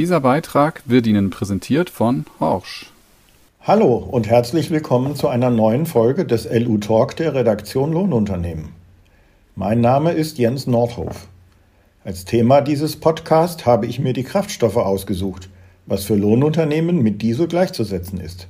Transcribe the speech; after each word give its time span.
Dieser 0.00 0.20
Beitrag 0.20 0.82
wird 0.86 1.06
Ihnen 1.06 1.28
präsentiert 1.28 1.90
von 1.90 2.24
Horsch. 2.40 2.90
Hallo 3.60 3.96
und 3.96 4.30
herzlich 4.30 4.70
willkommen 4.70 5.14
zu 5.14 5.28
einer 5.28 5.50
neuen 5.50 5.84
Folge 5.84 6.24
des 6.24 6.48
LU 6.50 6.78
Talk 6.78 7.16
der 7.16 7.34
Redaktion 7.34 7.92
Lohnunternehmen. 7.92 8.70
Mein 9.56 9.82
Name 9.82 10.12
ist 10.12 10.38
Jens 10.38 10.66
Nordhof. 10.66 11.28
Als 12.02 12.24
Thema 12.24 12.62
dieses 12.62 12.96
Podcasts 12.96 13.66
habe 13.66 13.84
ich 13.84 14.00
mir 14.00 14.14
die 14.14 14.22
Kraftstoffe 14.22 14.78
ausgesucht, 14.78 15.50
was 15.84 16.04
für 16.04 16.16
Lohnunternehmen 16.16 17.02
mit 17.02 17.20
Diesel 17.20 17.46
gleichzusetzen 17.46 18.20
ist. 18.20 18.48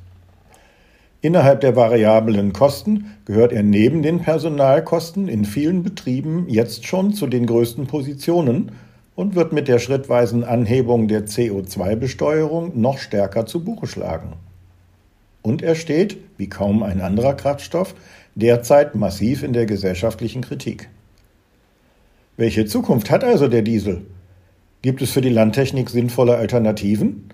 Innerhalb 1.20 1.62
der 1.62 1.74
variablen 1.74 2.52
Kosten 2.52 3.16
gehört 3.24 3.50
er 3.50 3.64
neben 3.64 4.04
den 4.04 4.20
Personalkosten 4.20 5.26
in 5.26 5.44
vielen 5.44 5.82
Betrieben 5.82 6.48
jetzt 6.48 6.86
schon 6.86 7.12
zu 7.12 7.26
den 7.26 7.46
größten 7.46 7.88
Positionen 7.88 8.70
und 9.14 9.34
wird 9.34 9.52
mit 9.52 9.68
der 9.68 9.78
schrittweisen 9.78 10.44
Anhebung 10.44 11.08
der 11.08 11.26
CO2-Besteuerung 11.26 12.80
noch 12.80 12.98
stärker 12.98 13.46
zu 13.46 13.64
Buche 13.64 13.86
schlagen. 13.86 14.34
Und 15.42 15.62
er 15.62 15.74
steht, 15.74 16.18
wie 16.36 16.48
kaum 16.48 16.82
ein 16.82 17.00
anderer 17.00 17.34
Kraftstoff, 17.34 17.94
derzeit 18.34 18.94
massiv 18.94 19.42
in 19.42 19.52
der 19.52 19.66
gesellschaftlichen 19.66 20.42
Kritik. 20.42 20.88
Welche 22.36 22.66
Zukunft 22.66 23.10
hat 23.10 23.24
also 23.24 23.48
der 23.48 23.62
Diesel? 23.62 24.02
Gibt 24.82 25.02
es 25.02 25.10
für 25.10 25.20
die 25.20 25.28
Landtechnik 25.28 25.90
sinnvolle 25.90 26.36
Alternativen? 26.36 27.30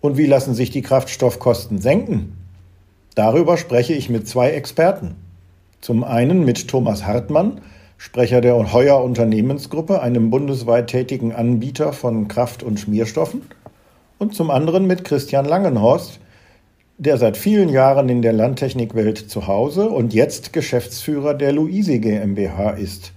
Und 0.00 0.16
wie 0.16 0.26
lassen 0.26 0.54
sich 0.54 0.70
die 0.70 0.82
Kraftstoffkosten 0.82 1.78
senken? 1.78 2.36
Darüber 3.14 3.56
spreche 3.56 3.92
ich 3.92 4.08
mit 4.08 4.28
zwei 4.28 4.50
Experten. 4.50 5.14
Zum 5.80 6.04
einen 6.04 6.44
mit 6.44 6.68
Thomas 6.68 7.04
Hartmann, 7.04 7.60
Sprecher 7.98 8.40
der 8.40 8.72
Heuer 8.72 9.02
Unternehmensgruppe, 9.02 10.02
einem 10.02 10.30
bundesweit 10.30 10.88
tätigen 10.88 11.32
Anbieter 11.32 11.92
von 11.92 12.28
Kraft- 12.28 12.62
und 12.62 12.78
Schmierstoffen, 12.78 13.42
und 14.18 14.34
zum 14.34 14.50
anderen 14.50 14.86
mit 14.86 15.04
Christian 15.04 15.44
Langenhorst, 15.44 16.20
der 16.98 17.18
seit 17.18 17.36
vielen 17.36 17.68
Jahren 17.68 18.08
in 18.08 18.22
der 18.22 18.32
Landtechnikwelt 18.32 19.18
zu 19.18 19.46
Hause 19.46 19.90
und 19.90 20.14
jetzt 20.14 20.52
Geschäftsführer 20.52 21.34
der 21.34 21.52
Luisi 21.52 21.98
GmbH 21.98 22.70
ist, 22.70 23.12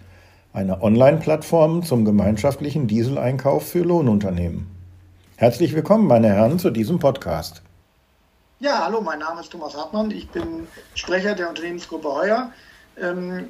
eine 0.51 0.81
Online-Plattform 0.81 1.83
zum 1.83 2.03
gemeinschaftlichen 2.03 2.87
Dieseleinkauf 2.87 3.69
für 3.69 3.83
Lohnunternehmen. 3.83 4.67
Herzlich 5.37 5.73
willkommen, 5.73 6.07
meine 6.07 6.27
Herren, 6.27 6.59
zu 6.59 6.69
diesem 6.69 6.99
Podcast. 6.99 7.61
Ja, 8.59 8.83
hallo, 8.83 8.99
mein 8.99 9.19
Name 9.19 9.39
ist 9.39 9.51
Thomas 9.51 9.77
Hartmann. 9.77 10.11
Ich 10.11 10.27
bin 10.29 10.67
Sprecher 10.95 11.33
der 11.33 11.47
Unternehmensgruppe 11.47 12.13
Heuer. 12.13 12.51
Ähm, 13.01 13.45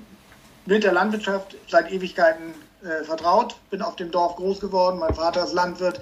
mit 0.70 0.84
der 0.84 0.94
Landwirtschaft 0.94 1.58
seit 1.68 1.92
Ewigkeiten 1.92 2.54
äh, 2.84 3.04
vertraut, 3.04 3.56
bin 3.72 3.82
auf 3.82 3.96
dem 3.96 4.12
Dorf 4.12 4.36
groß 4.36 4.60
geworden, 4.60 5.00
mein 5.00 5.16
Vater 5.16 5.44
ist 5.44 5.54
Landwirt 5.54 6.00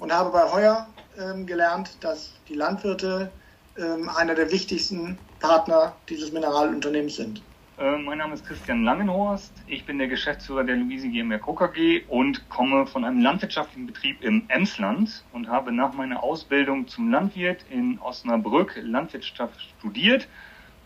und 0.00 0.12
habe 0.12 0.30
bei 0.30 0.50
Heuer 0.50 0.88
ähm, 1.18 1.46
gelernt, 1.46 1.96
dass 2.00 2.34
die 2.48 2.54
Landwirte 2.54 3.30
ähm, 3.78 4.08
einer 4.08 4.34
der 4.34 4.50
wichtigsten 4.50 5.16
Partner 5.38 5.94
dieses 6.08 6.32
Mineralunternehmens 6.32 7.14
sind. 7.14 7.42
Äh, 7.78 7.96
mein 7.98 8.18
Name 8.18 8.34
ist 8.34 8.44
Christian 8.44 8.82
Langenhorst. 8.82 9.52
Ich 9.68 9.86
bin 9.86 9.98
der 9.98 10.08
Geschäftsführer 10.08 10.64
der 10.64 10.74
Luisi 10.74 11.10
GmbH 11.10 11.38
Coca 11.38 11.68
G 11.68 12.02
und 12.08 12.48
komme 12.48 12.88
von 12.88 13.04
einem 13.04 13.20
landwirtschaftlichen 13.20 13.86
Betrieb 13.86 14.24
im 14.24 14.42
Emsland 14.48 15.22
und 15.32 15.48
habe 15.48 15.70
nach 15.70 15.92
meiner 15.92 16.24
Ausbildung 16.24 16.88
zum 16.88 17.12
Landwirt 17.12 17.64
in 17.70 18.00
Osnabrück 18.00 18.80
Landwirtschaft 18.82 19.60
studiert 19.78 20.26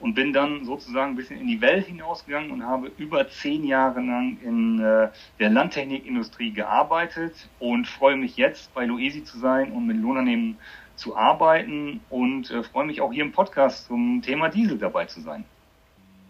und 0.02 0.14
bin 0.14 0.32
dann 0.32 0.64
sozusagen 0.64 1.12
ein 1.12 1.16
bisschen 1.16 1.40
in 1.40 1.46
die 1.46 1.60
Welt 1.60 1.86
hinausgegangen 1.86 2.50
und 2.50 2.66
habe 2.66 2.90
über 2.98 3.28
zehn 3.28 3.64
Jahre 3.64 4.00
lang 4.00 4.36
in 4.44 4.80
äh, 4.80 5.08
der 5.38 5.50
Landtechnikindustrie 5.50 6.52
gearbeitet 6.52 7.48
und 7.60 7.86
freue 7.86 8.16
mich 8.16 8.36
jetzt 8.36 8.74
bei 8.74 8.84
Luisi 8.84 9.22
zu 9.22 9.38
sein 9.38 9.70
und 9.70 9.86
mit 9.86 9.96
Lohnunternehmen 9.96 10.58
zu 10.96 11.16
arbeiten 11.16 12.00
und 12.10 12.50
äh, 12.50 12.64
freue 12.64 12.86
mich 12.86 13.00
auch 13.00 13.12
hier 13.12 13.24
im 13.24 13.30
Podcast 13.30 13.86
zum 13.86 14.20
Thema 14.22 14.48
Diesel 14.48 14.76
dabei 14.76 15.04
zu 15.04 15.20
sein. 15.20 15.44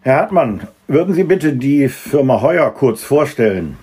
Herr 0.03 0.17
Hartmann, 0.17 0.69
würden 0.87 1.15
Sie 1.15 1.25
bitte 1.25 1.55
die 1.55 1.89
Firma 1.89 2.43
Heuer 2.43 2.71
kurz 2.73 3.03
vorstellen? 3.03 3.79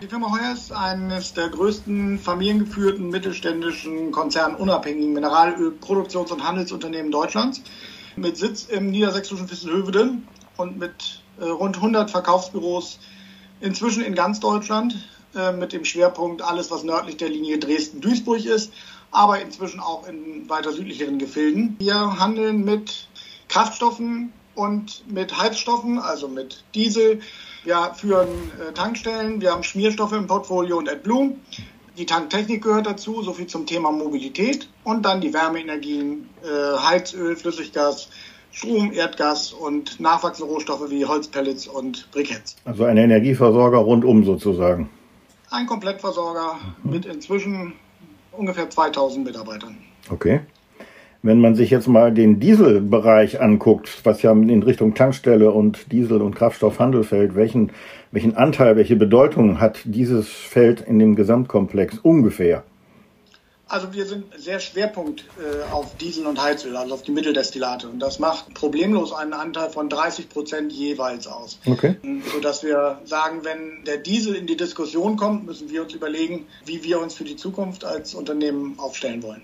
Die 0.00 0.06
Firma 0.06 0.30
Heuer 0.30 0.52
ist 0.52 0.72
eines 0.72 1.32
der 1.32 1.48
größten 1.48 2.18
familiengeführten 2.18 3.08
mittelständischen 3.08 4.12
konzernunabhängigen 4.12 5.16
Mineralölproduktions- 5.16 6.32
und 6.32 6.46
Handelsunternehmen 6.46 7.10
Deutschlands 7.10 7.62
mit 8.16 8.36
Sitz 8.36 8.66
im 8.66 8.90
niedersächsischen 8.90 9.50
Visselhöveden 9.50 10.26
und 10.56 10.78
mit 10.78 11.22
äh, 11.40 11.44
rund 11.44 11.76
100 11.76 12.10
Verkaufsbüros 12.10 12.98
inzwischen 13.60 14.02
in 14.02 14.14
ganz 14.14 14.40
Deutschland 14.40 14.96
äh, 15.34 15.52
mit 15.52 15.72
dem 15.72 15.84
Schwerpunkt 15.84 16.42
alles, 16.42 16.70
was 16.70 16.82
nördlich 16.82 17.16
der 17.16 17.28
Linie 17.28 17.58
Dresden-Duisburg 17.58 18.44
ist, 18.44 18.72
aber 19.10 19.40
inzwischen 19.40 19.80
auch 19.80 20.06
in 20.06 20.48
weiter 20.48 20.72
südlicheren 20.72 21.18
Gefilden. 21.18 21.76
Wir 21.78 22.18
handeln 22.18 22.64
mit 22.64 23.08
Kraftstoffen 23.48 24.32
und 24.54 25.04
mit 25.10 25.36
Heizstoffen, 25.36 25.98
also 25.98 26.28
mit 26.28 26.64
Diesel. 26.74 27.20
Wir 27.64 27.94
führen 27.94 28.28
äh, 28.60 28.72
Tankstellen, 28.72 29.40
wir 29.40 29.52
haben 29.52 29.62
Schmierstoffe 29.62 30.12
im 30.12 30.26
Portfolio 30.26 30.78
und 30.78 30.88
AdBlue. 30.88 31.36
Die 31.98 32.06
Tanktechnik 32.06 32.62
gehört 32.62 32.86
dazu, 32.86 33.22
soviel 33.22 33.46
zum 33.46 33.66
Thema 33.66 33.92
Mobilität 33.92 34.68
und 34.82 35.04
dann 35.04 35.20
die 35.20 35.34
Wärmeenergien, 35.34 36.28
äh, 36.42 36.78
Heizöl, 36.78 37.36
Flüssiggas, 37.36 38.08
Strom, 38.50 38.92
Erdgas 38.92 39.52
und 39.52 40.00
nachwachsende 40.00 40.50
Rohstoffe 40.52 40.90
wie 40.90 41.04
Holzpellets 41.04 41.66
und 41.66 42.10
Briketts. 42.12 42.56
Also 42.64 42.84
ein 42.84 42.96
Energieversorger 42.96 43.78
rundum 43.78 44.24
sozusagen. 44.24 44.88
Ein 45.50 45.66
Komplettversorger 45.66 46.58
mhm. 46.82 46.90
mit 46.90 47.06
inzwischen 47.06 47.74
ungefähr 48.32 48.70
2000 48.70 49.26
Mitarbeitern. 49.26 49.76
Okay. 50.10 50.40
Wenn 51.24 51.40
man 51.40 51.54
sich 51.54 51.70
jetzt 51.70 51.86
mal 51.86 52.12
den 52.12 52.40
Dieselbereich 52.40 53.40
anguckt, 53.40 54.00
was 54.02 54.22
ja 54.22 54.32
in 54.32 54.62
Richtung 54.64 54.94
Tankstelle 54.94 55.52
und 55.52 55.92
Diesel- 55.92 56.20
und 56.20 56.34
Kraftstoffhandel 56.34 57.04
fällt, 57.04 57.36
welchen, 57.36 57.70
welchen 58.10 58.36
Anteil, 58.36 58.74
welche 58.74 58.96
Bedeutung 58.96 59.60
hat 59.60 59.80
dieses 59.84 60.28
Feld 60.28 60.80
in 60.80 60.98
dem 60.98 61.14
Gesamtkomplex 61.14 61.98
ungefähr? 61.98 62.64
Also 63.68 63.94
wir 63.94 64.04
sind 64.04 64.24
sehr 64.36 64.60
Schwerpunkt 64.60 65.24
äh, 65.38 65.72
auf 65.72 65.96
Diesel 65.96 66.26
und 66.26 66.42
Heizöl, 66.42 66.76
also 66.76 66.92
auf 66.92 67.02
die 67.02 67.12
Mitteldestillate. 67.12 67.88
Und 67.88 68.00
das 68.00 68.18
macht 68.18 68.52
problemlos 68.52 69.14
einen 69.14 69.32
Anteil 69.32 69.70
von 69.70 69.88
30 69.88 70.28
Prozent 70.28 70.72
jeweils 70.72 71.26
aus. 71.26 71.58
Okay. 71.64 71.94
Sodass 72.34 72.62
wir 72.62 73.00
sagen, 73.04 73.44
wenn 73.44 73.84
der 73.86 73.96
Diesel 73.96 74.34
in 74.34 74.46
die 74.46 74.58
Diskussion 74.58 75.16
kommt, 75.16 75.46
müssen 75.46 75.70
wir 75.70 75.84
uns 75.84 75.94
überlegen, 75.94 76.46
wie 76.66 76.82
wir 76.82 77.00
uns 77.00 77.14
für 77.14 77.24
die 77.24 77.36
Zukunft 77.36 77.84
als 77.84 78.12
Unternehmen 78.12 78.74
aufstellen 78.78 79.22
wollen. 79.22 79.40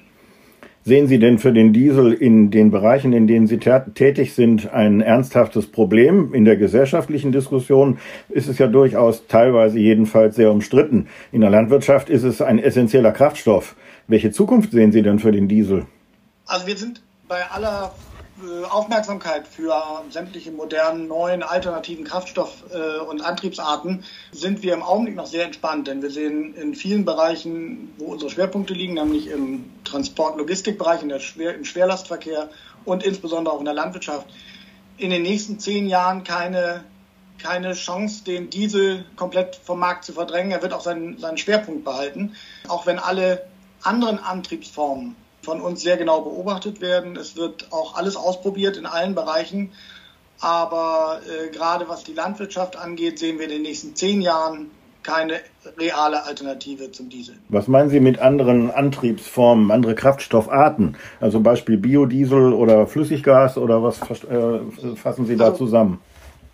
Sehen 0.88 1.06
Sie 1.06 1.19
denn 1.19 1.38
für 1.38 1.53
den 1.53 1.75
Diesel 1.75 2.15
in 2.15 2.50
den 2.50 2.71
Bereichen, 2.71 3.12
in 3.12 3.26
denen 3.26 3.47
Sie 3.47 3.59
tätig 3.59 4.32
sind, 4.32 4.72
ein 4.72 5.03
ernsthaftes 5.03 5.71
Problem? 5.71 6.32
In 6.32 6.47
der 6.47 6.56
gesellschaftlichen 6.56 7.31
Diskussion 7.31 7.99
ist 8.31 8.49
es 8.49 8.56
ja 8.56 8.69
durchaus 8.69 9.26
teilweise 9.26 9.78
jedenfalls 9.78 10.37
sehr 10.37 10.50
umstritten. 10.50 11.09
In 11.31 11.43
der 11.43 11.50
Landwirtschaft 11.50 12.09
ist 12.09 12.22
es 12.22 12.41
ein 12.41 12.59
essentieller 12.59 13.12
Kraftstoff. 13.12 13.76
Welche 14.06 14.31
Zukunft 14.31 14.71
sehen 14.71 14.91
Sie 14.91 15.03
denn 15.03 15.19
für 15.19 15.31
den 15.31 15.47
Diesel? 15.47 15.84
Also 16.47 16.66
wir 16.66 16.76
sind 16.78 17.03
bei 17.28 17.43
aller 17.50 17.93
Aufmerksamkeit 18.71 19.49
für 19.49 20.04
sämtliche 20.10 20.53
modernen, 20.53 21.09
neuen, 21.09 21.43
alternativen 21.43 22.04
Kraftstoff- 22.04 22.65
äh, 22.72 23.00
und 23.00 23.21
Antriebsarten 23.21 24.04
sind 24.31 24.62
wir 24.62 24.75
im 24.75 24.82
Augenblick 24.82 25.16
noch 25.16 25.26
sehr 25.26 25.44
entspannt, 25.44 25.88
denn 25.88 26.03
wir 26.03 26.10
sehen 26.10 26.54
in 26.54 26.75
vielen 26.75 27.04
Bereichen, 27.04 27.93
wo 27.99 28.06
unsere 28.06 28.31
Schwerpunkte 28.31 28.75
liegen, 28.75 28.94
nämlich 28.94 29.28
im 29.28 29.71
Transport-Logistikbereich, 29.84 31.00
Schwer 31.22 31.54
im 31.54 31.65
Schwerlastverkehr 31.65 32.50
und 32.84 33.03
insbesondere 33.03 33.54
auch 33.54 33.59
in 33.59 33.65
der 33.65 33.75
Landwirtschaft, 33.75 34.26
in 34.99 35.10
den 35.10 35.22
nächsten 35.22 35.59
zehn 35.59 35.88
Jahren 35.88 36.22
keine, 36.22 36.84
keine 37.38 37.72
Chance, 37.72 38.25
den 38.25 38.50
Diesel 38.50 39.05
komplett 39.16 39.56
vom 39.56 39.81
Markt 39.81 40.05
zu 40.05 40.12
verdrängen. 40.12 40.53
Er 40.53 40.62
wird 40.62 40.72
auch 40.72 40.81
seinen, 40.81 41.19
seinen 41.19 41.38
Schwerpunkt 41.38 41.84
behalten, 41.84 42.37
auch 42.69 42.87
wenn 42.87 42.99
alle 42.99 43.47
anderen 43.82 44.19
Antriebsformen 44.19 45.16
von 45.49 45.62
uns 45.62 45.81
sehr 45.81 45.97
genau 45.97 46.21
beobachtet 46.21 46.83
werden. 46.83 47.17
Es 47.17 47.35
wird 47.35 47.69
auch 47.71 47.97
alles 47.97 48.17
ausprobiert 48.17 48.77
in 48.77 48.85
allen 48.85 49.15
Bereichen. 49.15 49.71
Aber 50.41 51.21
äh, 51.25 51.50
gerade 51.50 51.89
was 51.89 52.05
die 52.05 52.12
Landwirtschaft 52.12 52.77
angeht, 52.77 53.19
sehen 53.19 53.39
wir 53.39 53.47
in 53.47 53.53
den 53.53 53.62
nächsten 53.62 53.97
zehn 53.97 54.21
Jahren 54.21 54.71
keine 55.03 55.41
reale 55.79 56.25
Alternative 56.25 56.93
zum 56.93 57.09
Diesel. 57.09 57.37
Was 57.49 57.67
meinen 57.67 57.89
Sie 57.89 57.99
mit 57.99 58.19
anderen 58.19 58.71
Antriebsformen, 58.71 59.71
andere 59.71 59.95
Kraftstoffarten? 59.95 60.99
Also 61.19 61.41
Beispiel 61.41 61.79
Biodiesel 61.79 62.53
oder 62.53 62.87
Flüssiggas 62.87 63.56
oder 63.56 63.83
was 63.83 64.03
äh, 64.03 64.97
fassen 64.97 65.25
Sie 65.25 65.37
da 65.37 65.47
also, 65.47 65.56
zusammen? 65.65 65.99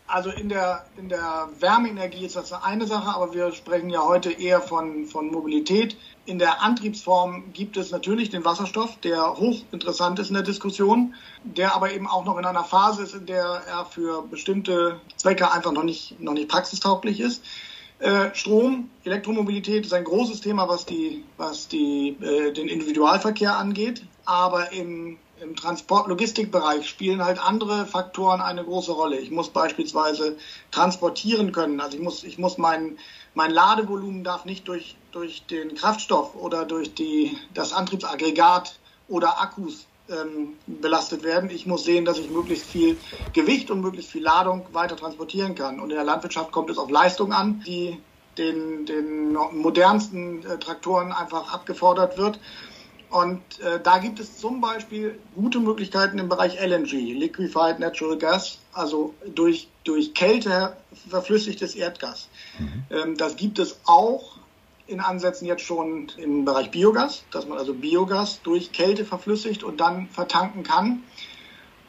Also 0.06 0.30
in 0.30 0.50
der, 0.50 0.84
in 0.98 1.08
der 1.08 1.48
Wärmeenergie 1.60 2.26
ist 2.26 2.36
das 2.36 2.52
eine 2.52 2.86
Sache, 2.86 3.16
aber 3.16 3.32
wir 3.32 3.52
sprechen 3.52 3.88
ja 3.88 4.04
heute 4.04 4.32
eher 4.32 4.60
von, 4.60 5.06
von 5.06 5.30
Mobilität. 5.30 5.96
In 6.26 6.38
der 6.38 6.62
Antriebsform 6.62 7.52
gibt 7.54 7.78
es 7.78 7.90
natürlich 7.90 8.28
den 8.28 8.44
Wasserstoff, 8.44 8.98
der 9.00 9.36
hochinteressant 9.38 10.18
ist 10.18 10.28
in 10.28 10.34
der 10.34 10.42
Diskussion, 10.42 11.14
der 11.42 11.74
aber 11.74 11.92
eben 11.92 12.06
auch 12.06 12.24
noch 12.26 12.36
in 12.36 12.44
einer 12.44 12.64
Phase 12.64 13.02
ist, 13.02 13.14
in 13.14 13.24
der 13.24 13.62
er 13.66 13.86
für 13.86 14.22
bestimmte 14.22 15.00
Zwecke 15.16 15.50
einfach 15.50 15.72
noch 15.72 15.84
nicht, 15.84 16.20
noch 16.20 16.34
nicht 16.34 16.48
praxistauglich 16.48 17.20
ist. 17.20 17.42
Äh, 17.98 18.34
Strom, 18.34 18.90
Elektromobilität 19.04 19.86
ist 19.86 19.94
ein 19.94 20.04
großes 20.04 20.42
Thema, 20.42 20.68
was, 20.68 20.84
die, 20.84 21.24
was 21.38 21.68
die, 21.68 22.16
äh, 22.20 22.52
den 22.52 22.68
Individualverkehr 22.68 23.56
angeht. 23.56 24.04
Aber 24.26 24.72
im, 24.72 25.18
im 25.44 25.54
Transport-Logistikbereich 25.54 26.88
spielen 26.88 27.22
halt 27.24 27.38
andere 27.38 27.86
Faktoren 27.86 28.40
eine 28.40 28.64
große 28.64 28.92
Rolle. 28.92 29.18
Ich 29.18 29.30
muss 29.30 29.50
beispielsweise 29.50 30.36
transportieren 30.70 31.52
können. 31.52 31.80
Also 31.80 31.96
ich 31.96 32.02
muss, 32.02 32.24
ich 32.24 32.38
muss 32.38 32.58
mein, 32.58 32.98
mein 33.34 33.50
Ladevolumen 33.50 34.24
darf 34.24 34.44
nicht 34.44 34.66
durch, 34.66 34.96
durch 35.12 35.46
den 35.46 35.74
Kraftstoff 35.74 36.34
oder 36.34 36.64
durch 36.64 36.94
die, 36.94 37.36
das 37.52 37.72
Antriebsaggregat 37.72 38.78
oder 39.08 39.40
Akkus 39.40 39.86
ähm, 40.08 40.54
belastet 40.66 41.22
werden. 41.22 41.50
Ich 41.50 41.66
muss 41.66 41.84
sehen, 41.84 42.04
dass 42.04 42.18
ich 42.18 42.30
möglichst 42.30 42.66
viel 42.66 42.98
Gewicht 43.32 43.70
und 43.70 43.80
möglichst 43.80 44.10
viel 44.10 44.22
Ladung 44.22 44.66
weiter 44.72 44.96
transportieren 44.96 45.54
kann. 45.54 45.78
Und 45.78 45.90
in 45.90 45.96
der 45.96 46.04
Landwirtschaft 46.04 46.52
kommt 46.52 46.70
es 46.70 46.78
auf 46.78 46.90
Leistung 46.90 47.32
an, 47.32 47.62
die 47.66 47.98
den, 48.38 48.86
den 48.86 49.32
modernsten 49.32 50.44
äh, 50.44 50.58
Traktoren 50.58 51.12
einfach 51.12 51.52
abgefordert 51.52 52.18
wird. 52.18 52.40
Und 53.14 53.60
äh, 53.60 53.78
da 53.80 53.98
gibt 53.98 54.18
es 54.18 54.38
zum 54.38 54.60
Beispiel 54.60 55.20
gute 55.36 55.60
Möglichkeiten 55.60 56.18
im 56.18 56.28
Bereich 56.28 56.60
LNG, 56.60 57.12
Liquefied 57.12 57.78
Natural 57.78 58.18
Gas, 58.18 58.58
also 58.72 59.14
durch, 59.36 59.68
durch 59.84 60.14
Kälte 60.14 60.76
verflüssigtes 61.08 61.76
Erdgas. 61.76 62.28
Mhm. 62.58 62.84
Ähm, 62.90 63.16
das 63.16 63.36
gibt 63.36 63.60
es 63.60 63.78
auch 63.86 64.38
in 64.88 64.98
Ansätzen 64.98 65.46
jetzt 65.46 65.62
schon 65.62 66.10
im 66.16 66.44
Bereich 66.44 66.72
Biogas, 66.72 67.22
dass 67.30 67.46
man 67.46 67.56
also 67.56 67.72
Biogas 67.72 68.40
durch 68.42 68.72
Kälte 68.72 69.04
verflüssigt 69.04 69.62
und 69.62 69.80
dann 69.80 70.08
vertanken 70.08 70.64
kann. 70.64 71.04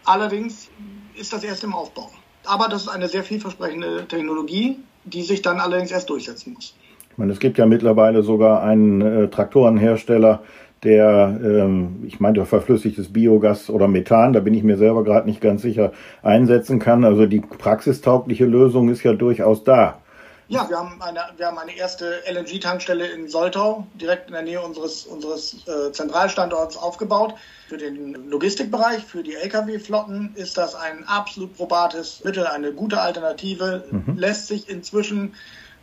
Allerdings 0.04 0.69
ist 1.16 1.33
das 1.33 1.44
erst 1.44 1.63
im 1.63 1.74
Aufbau. 1.74 2.12
Aber 2.44 2.68
das 2.68 2.83
ist 2.83 2.89
eine 2.89 3.07
sehr 3.07 3.24
vielversprechende 3.24 4.07
Technologie, 4.07 4.78
die 5.06 5.24
sich 5.24 5.42
dann 5.42 5.60
allerdings 5.60 5.89
erst 5.89 6.07
durchsetzen 6.07 6.54
muss. 6.54 6.75
Ich 7.16 7.18
meine, 7.18 7.31
es 7.31 7.39
gibt 7.39 7.57
ja 7.57 7.66
mittlerweile 7.66 8.24
sogar 8.24 8.62
einen 8.62 9.00
äh, 9.00 9.30
Traktorenhersteller, 9.30 10.44
der, 10.83 11.39
ähm, 11.44 12.04
ich 12.06 12.19
meine, 12.19 12.45
verflüssigtes 12.45 13.12
Biogas 13.12 13.69
oder 13.69 13.88
Methan, 13.88 14.33
da 14.33 14.39
bin 14.39 14.54
ich 14.54 14.63
mir 14.63 14.77
selber 14.77 15.04
gerade 15.04 15.27
nicht 15.27 15.42
ganz 15.42 15.62
sicher, 15.62 15.92
einsetzen 16.22 16.80
kann. 16.80 17.04
Also 17.04 17.25
die 17.25 17.39
praxistaugliche 17.39 18.45
Lösung 18.45 18.89
ist 18.89 19.04
ja 19.04 19.13
durchaus 19.13 19.63
da. 19.63 20.00
Ja, 20.48 20.69
wir 20.69 20.77
haben 20.77 21.01
eine, 21.01 21.22
wir 21.38 21.48
haben 21.48 21.57
eine 21.57 21.75
erste 21.75 22.22
LNG-Tankstelle 22.31 23.07
in 23.07 23.27
Soltau, 23.27 23.88
direkt 23.95 24.27
in 24.27 24.33
der 24.33 24.44
Nähe 24.44 24.62
unseres, 24.62 25.06
unseres 25.06 25.68
äh, 25.68 25.92
Zentralstandorts 25.92 26.78
aufgebaut. 26.78 27.33
Für 27.68 27.78
den 27.78 28.30
Logistikbereich, 28.30 29.04
für 29.04 29.24
die 29.24 29.33
Lkw-Flotten 29.33 30.33
ist 30.36 30.57
das 30.57 30.75
ein 30.75 31.04
absolut 31.07 31.57
probates 31.57 32.24
Mittel, 32.24 32.45
eine 32.45 32.74
gute 32.74 33.01
Alternative. 33.01 33.86
Mhm. 33.89 34.18
Lässt 34.18 34.48
sich 34.48 34.69
inzwischen 34.69 35.33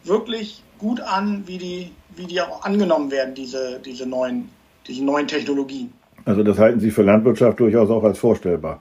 wirklich 0.05 0.63
gut 0.79 1.01
an, 1.01 1.43
wie 1.47 1.59
die, 1.59 1.93
wie 2.15 2.27
die 2.27 2.41
auch 2.41 2.63
angenommen 2.63 3.11
werden, 3.11 3.35
diese, 3.35 3.81
diese, 3.81 4.07
neuen, 4.07 4.49
diese 4.87 5.05
neuen 5.05 5.29
Technologien. 5.29 5.93
Also 6.25 6.43
das 6.43 6.59
halten 6.59 6.81
Sie 6.81 6.91
für 6.91 7.03
Landwirtschaft 7.03 7.61
durchaus 7.61 7.91
auch 7.91 8.05
als 8.05 8.19
vorstellbar. 8.19 8.81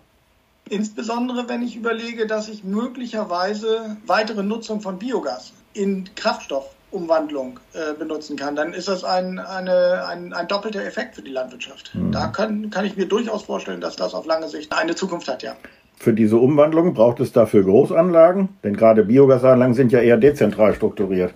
Insbesondere 0.70 1.50
wenn 1.50 1.64
ich 1.64 1.76
überlege, 1.76 2.28
dass 2.28 2.48
ich 2.48 2.64
möglicherweise 2.64 3.98
weitere 4.06 4.44
Nutzung 4.44 4.80
von 4.82 5.00
Biogas 5.00 5.54
in 5.74 6.10
Kraftstoffumwandlung 6.16 7.60
äh, 7.74 7.94
benutzen 7.98 8.38
kann, 8.38 8.56
dann 8.56 8.74
ist 8.74 8.88
das 8.88 9.04
ein, 9.04 9.40
eine, 9.40 10.06
ein, 10.08 10.34
ein 10.34 10.48
doppelter 10.48 10.84
Effekt 10.86 11.16
für 11.16 11.22
die 11.22 11.32
Landwirtschaft. 11.32 11.96
Mhm. 11.96 12.12
Da 12.12 12.28
kann, 12.28 12.70
kann 12.70 12.86
ich 12.86 12.96
mir 12.96 13.08
durchaus 13.08 13.44
vorstellen, 13.44 13.82
dass 13.82 13.96
das 13.96 14.14
auf 14.14 14.26
lange 14.26 14.48
Sicht 14.48 14.72
eine 14.72 14.96
Zukunft 14.96 15.28
hat, 15.28 15.44
ja. 15.44 15.56
Für 15.98 16.14
diese 16.14 16.38
Umwandlung 16.38 16.94
braucht 16.96 17.20
es 17.20 17.32
dafür 17.32 17.64
Großanlagen, 17.64 18.50
denn 18.64 18.76
gerade 18.76 19.04
Biogasanlagen 19.04 19.76
sind 19.76 19.92
ja 19.92 20.00
eher 20.00 20.18
dezentral 20.18 20.74
strukturiert. 20.74 21.34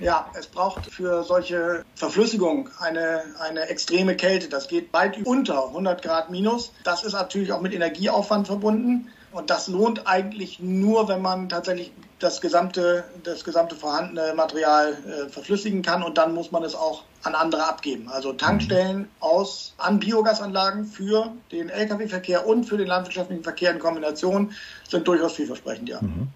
Ja, 0.00 0.30
es 0.38 0.46
braucht 0.46 0.90
für 0.90 1.22
solche 1.24 1.84
Verflüssigung 1.94 2.70
eine, 2.78 3.22
eine 3.38 3.68
extreme 3.68 4.16
Kälte. 4.16 4.48
Das 4.48 4.68
geht 4.68 4.92
weit 4.92 5.24
unter 5.24 5.68
100 5.68 6.02
Grad 6.02 6.30
minus. 6.30 6.72
Das 6.84 7.04
ist 7.04 7.12
natürlich 7.12 7.52
auch 7.52 7.60
mit 7.60 7.74
Energieaufwand 7.74 8.46
verbunden. 8.46 9.10
Und 9.34 9.50
das 9.50 9.66
lohnt 9.66 10.06
eigentlich 10.06 10.60
nur, 10.60 11.08
wenn 11.08 11.20
man 11.20 11.48
tatsächlich 11.48 11.92
das 12.20 12.40
gesamte, 12.40 13.04
das 13.24 13.42
gesamte 13.42 13.74
vorhandene 13.74 14.32
Material 14.34 14.92
äh, 14.92 15.28
verflüssigen 15.28 15.82
kann 15.82 16.04
und 16.04 16.18
dann 16.18 16.34
muss 16.34 16.52
man 16.52 16.62
es 16.62 16.76
auch 16.76 17.02
an 17.24 17.34
andere 17.34 17.66
abgeben. 17.66 18.08
Also 18.08 18.32
Tankstellen 18.32 19.08
aus, 19.18 19.74
an 19.78 19.98
Biogasanlagen 19.98 20.84
für 20.84 21.32
den 21.50 21.68
Lkw-Verkehr 21.68 22.46
und 22.46 22.64
für 22.64 22.76
den 22.76 22.86
landwirtschaftlichen 22.86 23.42
Verkehr 23.42 23.72
in 23.72 23.80
Kombination 23.80 24.52
sind 24.88 25.08
durchaus 25.08 25.32
vielversprechend, 25.32 25.88
ja. 25.88 26.00
Mhm. 26.00 26.28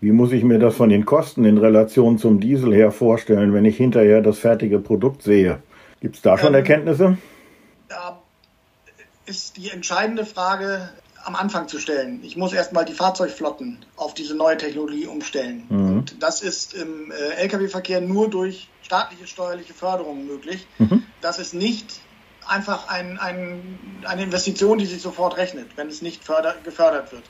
Wie 0.00 0.12
muss 0.12 0.32
ich 0.32 0.44
mir 0.44 0.58
das 0.58 0.74
von 0.74 0.88
den 0.88 1.06
Kosten 1.06 1.44
in 1.44 1.58
Relation 1.58 2.18
zum 2.18 2.40
Diesel 2.40 2.74
her 2.74 2.92
vorstellen, 2.92 3.54
wenn 3.54 3.64
ich 3.64 3.76
hinterher 3.76 4.20
das 4.20 4.38
fertige 4.38 4.78
Produkt 4.78 5.22
sehe? 5.22 5.60
Gibt 6.00 6.16
es 6.16 6.22
da 6.22 6.36
schon 6.36 6.48
ähm, 6.48 6.56
Erkenntnisse? 6.56 7.18
Da 7.88 8.20
ist 9.24 9.56
die 9.56 9.70
entscheidende 9.70 10.24
Frage 10.24 10.90
am 11.24 11.34
Anfang 11.34 11.66
zu 11.66 11.80
stellen. 11.80 12.20
Ich 12.22 12.36
muss 12.36 12.52
erstmal 12.52 12.84
die 12.84 12.92
Fahrzeugflotten 12.92 13.78
auf 13.96 14.14
diese 14.14 14.36
neue 14.36 14.56
Technologie 14.56 15.06
umstellen. 15.06 15.64
Mhm. 15.68 15.92
Und 15.92 16.22
das 16.22 16.42
ist 16.42 16.74
im 16.74 17.10
äh, 17.10 17.42
Lkw-Verkehr 17.42 18.00
nur 18.00 18.30
durch 18.30 18.68
staatliche 18.82 19.26
steuerliche 19.26 19.74
Förderung 19.74 20.26
möglich. 20.26 20.66
Mhm. 20.78 21.02
Das 21.20 21.40
ist 21.40 21.52
nicht 21.52 22.00
einfach 22.46 22.88
ein, 22.88 23.18
ein, 23.18 23.78
eine 24.04 24.22
Investition, 24.22 24.78
die 24.78 24.86
sich 24.86 25.02
sofort 25.02 25.36
rechnet, 25.36 25.76
wenn 25.76 25.88
es 25.88 26.00
nicht 26.00 26.22
förder, 26.22 26.54
gefördert 26.62 27.10
wird. 27.10 27.24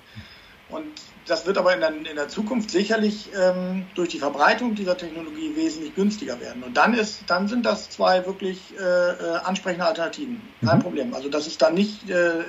Und 0.69 0.87
das 1.27 1.47
wird 1.47 1.59
aber 1.59 1.75
in 1.75 1.81
der, 1.81 1.91
in 1.91 2.17
der 2.17 2.29
Zukunft 2.29 2.71
sicherlich 2.71 3.31
ähm, 3.41 3.87
durch 3.95 4.09
die 4.09 4.19
Verbreitung 4.19 4.75
dieser 4.75 4.97
Technologie 4.97 5.55
wesentlich 5.55 5.95
günstiger 5.95 6.41
werden. 6.41 6.63
Und 6.65 6.77
dann 6.77 6.95
ist, 6.95 7.23
dann 7.29 7.47
sind 7.47 7.65
das 7.65 7.91
zwei 7.91 8.27
wirklich 8.27 8.75
äh, 8.79 8.83
äh, 8.83 9.37
ansprechende 9.45 9.87
Alternativen. 9.87 10.41
Kein 10.65 10.79
mhm. 10.79 10.83
Problem. 10.83 11.15
Also 11.15 11.29
das 11.29 11.47
ist 11.47 11.63
dann 11.63 11.75
nicht 11.75 12.11
äh, 12.11 12.41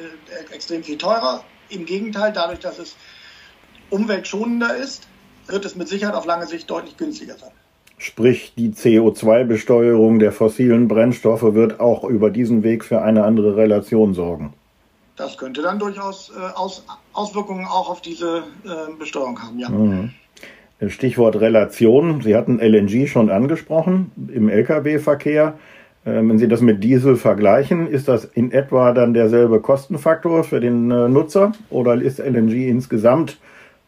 extrem 0.51 0.83
viel 0.83 0.97
teurer. 0.97 1.43
Im 1.69 1.85
Gegenteil, 1.85 2.31
dadurch, 2.33 2.59
dass 2.59 2.79
es 2.79 2.95
umweltschonender 3.89 4.75
ist, 4.75 5.07
wird 5.47 5.65
es 5.65 5.75
mit 5.75 5.87
Sicherheit 5.87 6.15
auf 6.15 6.25
lange 6.25 6.47
Sicht 6.47 6.69
deutlich 6.69 6.97
günstiger 6.97 7.37
sein. 7.37 7.51
Sprich, 7.99 8.53
die 8.55 8.69
CO2-Besteuerung 8.69 10.19
der 10.19 10.31
fossilen 10.31 10.87
Brennstoffe 10.87 11.53
wird 11.55 11.79
auch 11.79 12.03
über 12.03 12.29
diesen 12.29 12.63
Weg 12.63 12.85
für 12.85 13.01
eine 13.01 13.23
andere 13.23 13.55
Relation 13.55 14.13
sorgen. 14.13 14.53
Das 15.17 15.37
könnte 15.37 15.61
dann 15.63 15.79
durchaus 15.79 16.31
äh, 16.31 16.39
Aus, 16.55 16.85
Auswirkungen 17.11 17.65
auch 17.65 17.89
auf 17.89 18.01
diese 18.01 18.43
äh, 18.63 18.93
Besteuerung 18.97 19.41
haben, 19.41 19.59
ja. 19.59 19.69
Mhm. 19.69 20.11
Stichwort 20.87 21.37
Relation. 21.37 22.21
Sie 22.21 22.35
hatten 22.35 22.59
LNG 22.59 23.07
schon 23.07 23.31
angesprochen 23.31 24.11
im 24.31 24.47
Lkw-Verkehr. 24.47 25.57
Äh, 26.05 26.11
wenn 26.11 26.37
Sie 26.37 26.47
das 26.47 26.61
mit 26.61 26.83
Diesel 26.83 27.15
vergleichen, 27.15 27.87
ist 27.87 28.07
das 28.07 28.25
in 28.25 28.51
etwa 28.51 28.93
dann 28.93 29.13
derselbe 29.13 29.59
Kostenfaktor 29.59 30.43
für 30.43 30.59
den 30.59 30.91
äh, 30.91 31.09
Nutzer 31.09 31.51
oder 31.71 31.95
ist 31.95 32.19
LNG 32.19 32.69
insgesamt 32.69 33.39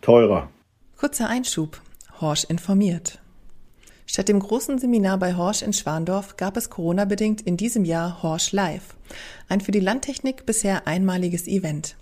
teurer? 0.02 0.50
Kurzer 0.98 1.30
Einschub. 1.30 1.80
Horsch 2.20 2.44
informiert. 2.44 3.19
Statt 4.12 4.28
dem 4.28 4.40
großen 4.40 4.80
Seminar 4.80 5.20
bei 5.20 5.36
Horsch 5.36 5.62
in 5.62 5.72
Schwandorf 5.72 6.36
gab 6.36 6.58
es 6.58 6.72
Corona-bedingt 6.72 7.42
in 7.42 7.58
diesem 7.58 7.86
Jahr 7.86 8.24
Horsch 8.24 8.52
Live. 8.52 8.96
Ein 9.48 9.62
für 9.62 9.70
die 9.72 9.80
Landtechnik 9.80 10.48
bisher 10.48 10.88
einmaliges 10.88 11.48
Event. 11.48 11.96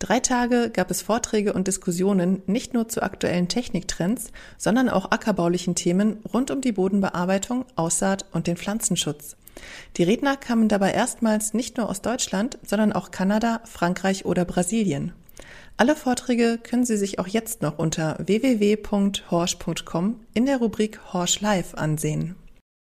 Drei 0.00 0.18
Tage 0.18 0.70
gab 0.70 0.90
es 0.90 1.02
Vorträge 1.02 1.52
und 1.52 1.68
Diskussionen 1.68 2.42
nicht 2.46 2.74
nur 2.74 2.88
zu 2.88 3.00
aktuellen 3.00 3.46
Techniktrends, 3.46 4.32
sondern 4.58 4.88
auch 4.88 5.12
ackerbaulichen 5.12 5.76
Themen 5.76 6.16
rund 6.34 6.50
um 6.50 6.62
die 6.62 6.72
Bodenbearbeitung, 6.72 7.64
Aussaat 7.76 8.24
und 8.32 8.48
den 8.48 8.56
Pflanzenschutz. 8.56 9.36
Die 9.98 10.02
Redner 10.02 10.36
kamen 10.36 10.68
dabei 10.68 10.90
erstmals 10.90 11.54
nicht 11.54 11.76
nur 11.76 11.88
aus 11.88 12.02
Deutschland, 12.02 12.58
sondern 12.66 12.92
auch 12.92 13.12
Kanada, 13.12 13.60
Frankreich 13.66 14.24
oder 14.24 14.44
Brasilien. 14.44 15.12
Alle 15.76 15.96
Vorträge 15.96 16.58
können 16.62 16.84
Sie 16.84 16.96
sich 16.96 17.18
auch 17.18 17.26
jetzt 17.26 17.62
noch 17.62 17.78
unter 17.78 18.16
www.horsch.com 18.18 20.20
in 20.34 20.46
der 20.46 20.58
Rubrik 20.58 21.00
Horsch 21.12 21.40
Live 21.40 21.74
ansehen. 21.74 22.36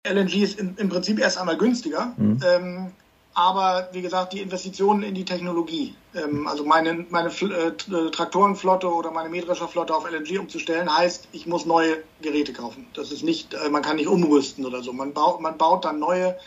LNG 0.07 0.43
ist 0.43 0.59
im, 0.59 0.75
im 0.77 0.89
Prinzip 0.89 1.19
erst 1.19 1.37
einmal 1.37 1.57
günstiger. 1.57 2.13
Mhm. 2.17 2.39
Ähm, 2.45 2.91
aber 3.33 3.89
wie 3.91 4.01
gesagt, 4.01 4.31
die 4.31 4.39
Investitionen 4.39 5.03
in 5.03 5.13
die 5.13 5.25
Technologie, 5.25 5.93
ähm, 6.15 6.47
also 6.47 6.63
meine, 6.63 7.05
meine 7.09 7.29
äh, 7.29 8.11
Traktorenflotte 8.11 8.87
oder 8.87 9.11
meine 9.11 9.27
Mähdrescherflotte 9.27 9.93
auf 9.93 10.09
LNG 10.09 10.39
umzustellen, 10.39 10.95
heißt, 10.95 11.27
ich 11.33 11.45
muss 11.45 11.65
neue 11.65 11.97
Geräte 12.21 12.53
kaufen. 12.53 12.87
Das 12.93 13.11
ist 13.11 13.23
nicht, 13.23 13.53
äh, 13.53 13.69
man 13.69 13.81
kann 13.81 13.97
nicht 13.97 14.07
umrüsten 14.07 14.65
oder 14.65 14.81
so. 14.81 14.93
Man 14.93 15.13
baut, 15.13 15.41
man 15.41 15.57
baut 15.57 15.83
dann 15.83 15.99
neue 15.99 16.37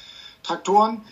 Traktoren. 0.43 1.03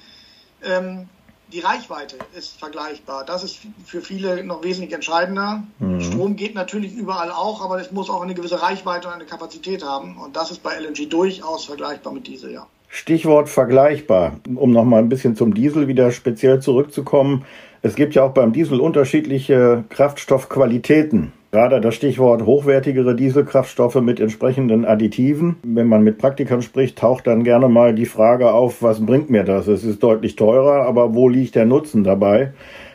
Ähm, 0.63 1.11
die 1.53 1.61
Reichweite 1.61 2.17
ist 2.37 2.59
vergleichbar. 2.59 3.25
Das 3.25 3.45
ist 3.45 3.61
für 3.85 4.01
viele 4.01 4.43
noch 4.45 4.65
wesentlich 4.65 4.93
entscheidender. 4.93 5.63
Mhm. 5.79 6.01
Strom 6.01 6.37
geht 6.37 6.55
natürlich 6.55 6.95
überall 6.95 7.31
auch, 7.31 7.63
aber 7.65 7.81
es 7.81 7.93
muss 7.93 8.11
auch 8.11 8.23
eine 8.23 8.35
gewisse 8.35 8.61
Reichweite 8.61 9.09
und 9.09 9.15
eine 9.15 9.25
Kapazität 9.25 9.85
haben. 9.85 10.17
Und 10.17 10.37
das 10.37 10.51
ist 10.51 10.63
bei 10.63 10.75
LNG 10.79 11.09
durchaus 11.09 11.67
vergleichbar 11.67 12.13
mit 12.13 12.27
Diesel, 12.27 12.53
ja. 12.53 12.67
Stichwort 12.89 13.49
vergleichbar. 13.49 14.37
Um 14.55 14.73
noch 14.73 14.85
mal 14.85 14.99
ein 14.99 15.09
bisschen 15.09 15.37
zum 15.37 15.55
Diesel 15.55 15.89
wieder 15.89 16.11
speziell 16.13 16.61
zurückzukommen. 16.61 17.45
Es 17.83 17.95
gibt 17.95 18.15
ja 18.15 18.25
auch 18.25 18.33
beim 18.33 18.53
Diesel 18.53 18.81
unterschiedliche 18.81 19.85
Kraftstoffqualitäten. 19.91 21.33
Gerade 21.57 21.81
das 21.81 21.95
Stichwort 21.95 22.45
hochwertigere 22.45 23.15
Dieselkraftstoffe 23.17 24.03
mit 24.03 24.21
entsprechenden 24.21 24.85
Additiven. 24.85 25.57
Wenn 25.63 25.87
man 25.87 26.03
mit 26.03 26.19
Praktikern 26.19 26.61
spricht, 26.61 26.99
taucht 26.99 27.27
dann 27.27 27.45
gerne 27.45 27.67
mal 27.71 27.95
die 27.95 28.05
Frage 28.05 28.53
auf, 28.53 28.83
was 28.83 29.01
bringt 29.01 29.31
mir 29.31 29.43
das? 29.43 29.67
Es 29.67 29.83
ist 29.83 30.03
deutlich 30.03 30.37
teurer, 30.37 30.85
aber 30.85 31.15
wo 31.15 31.31
liegt 31.31 31.55
der 31.55 31.65
Nutzen 31.65 32.05
dabei? 32.05 32.53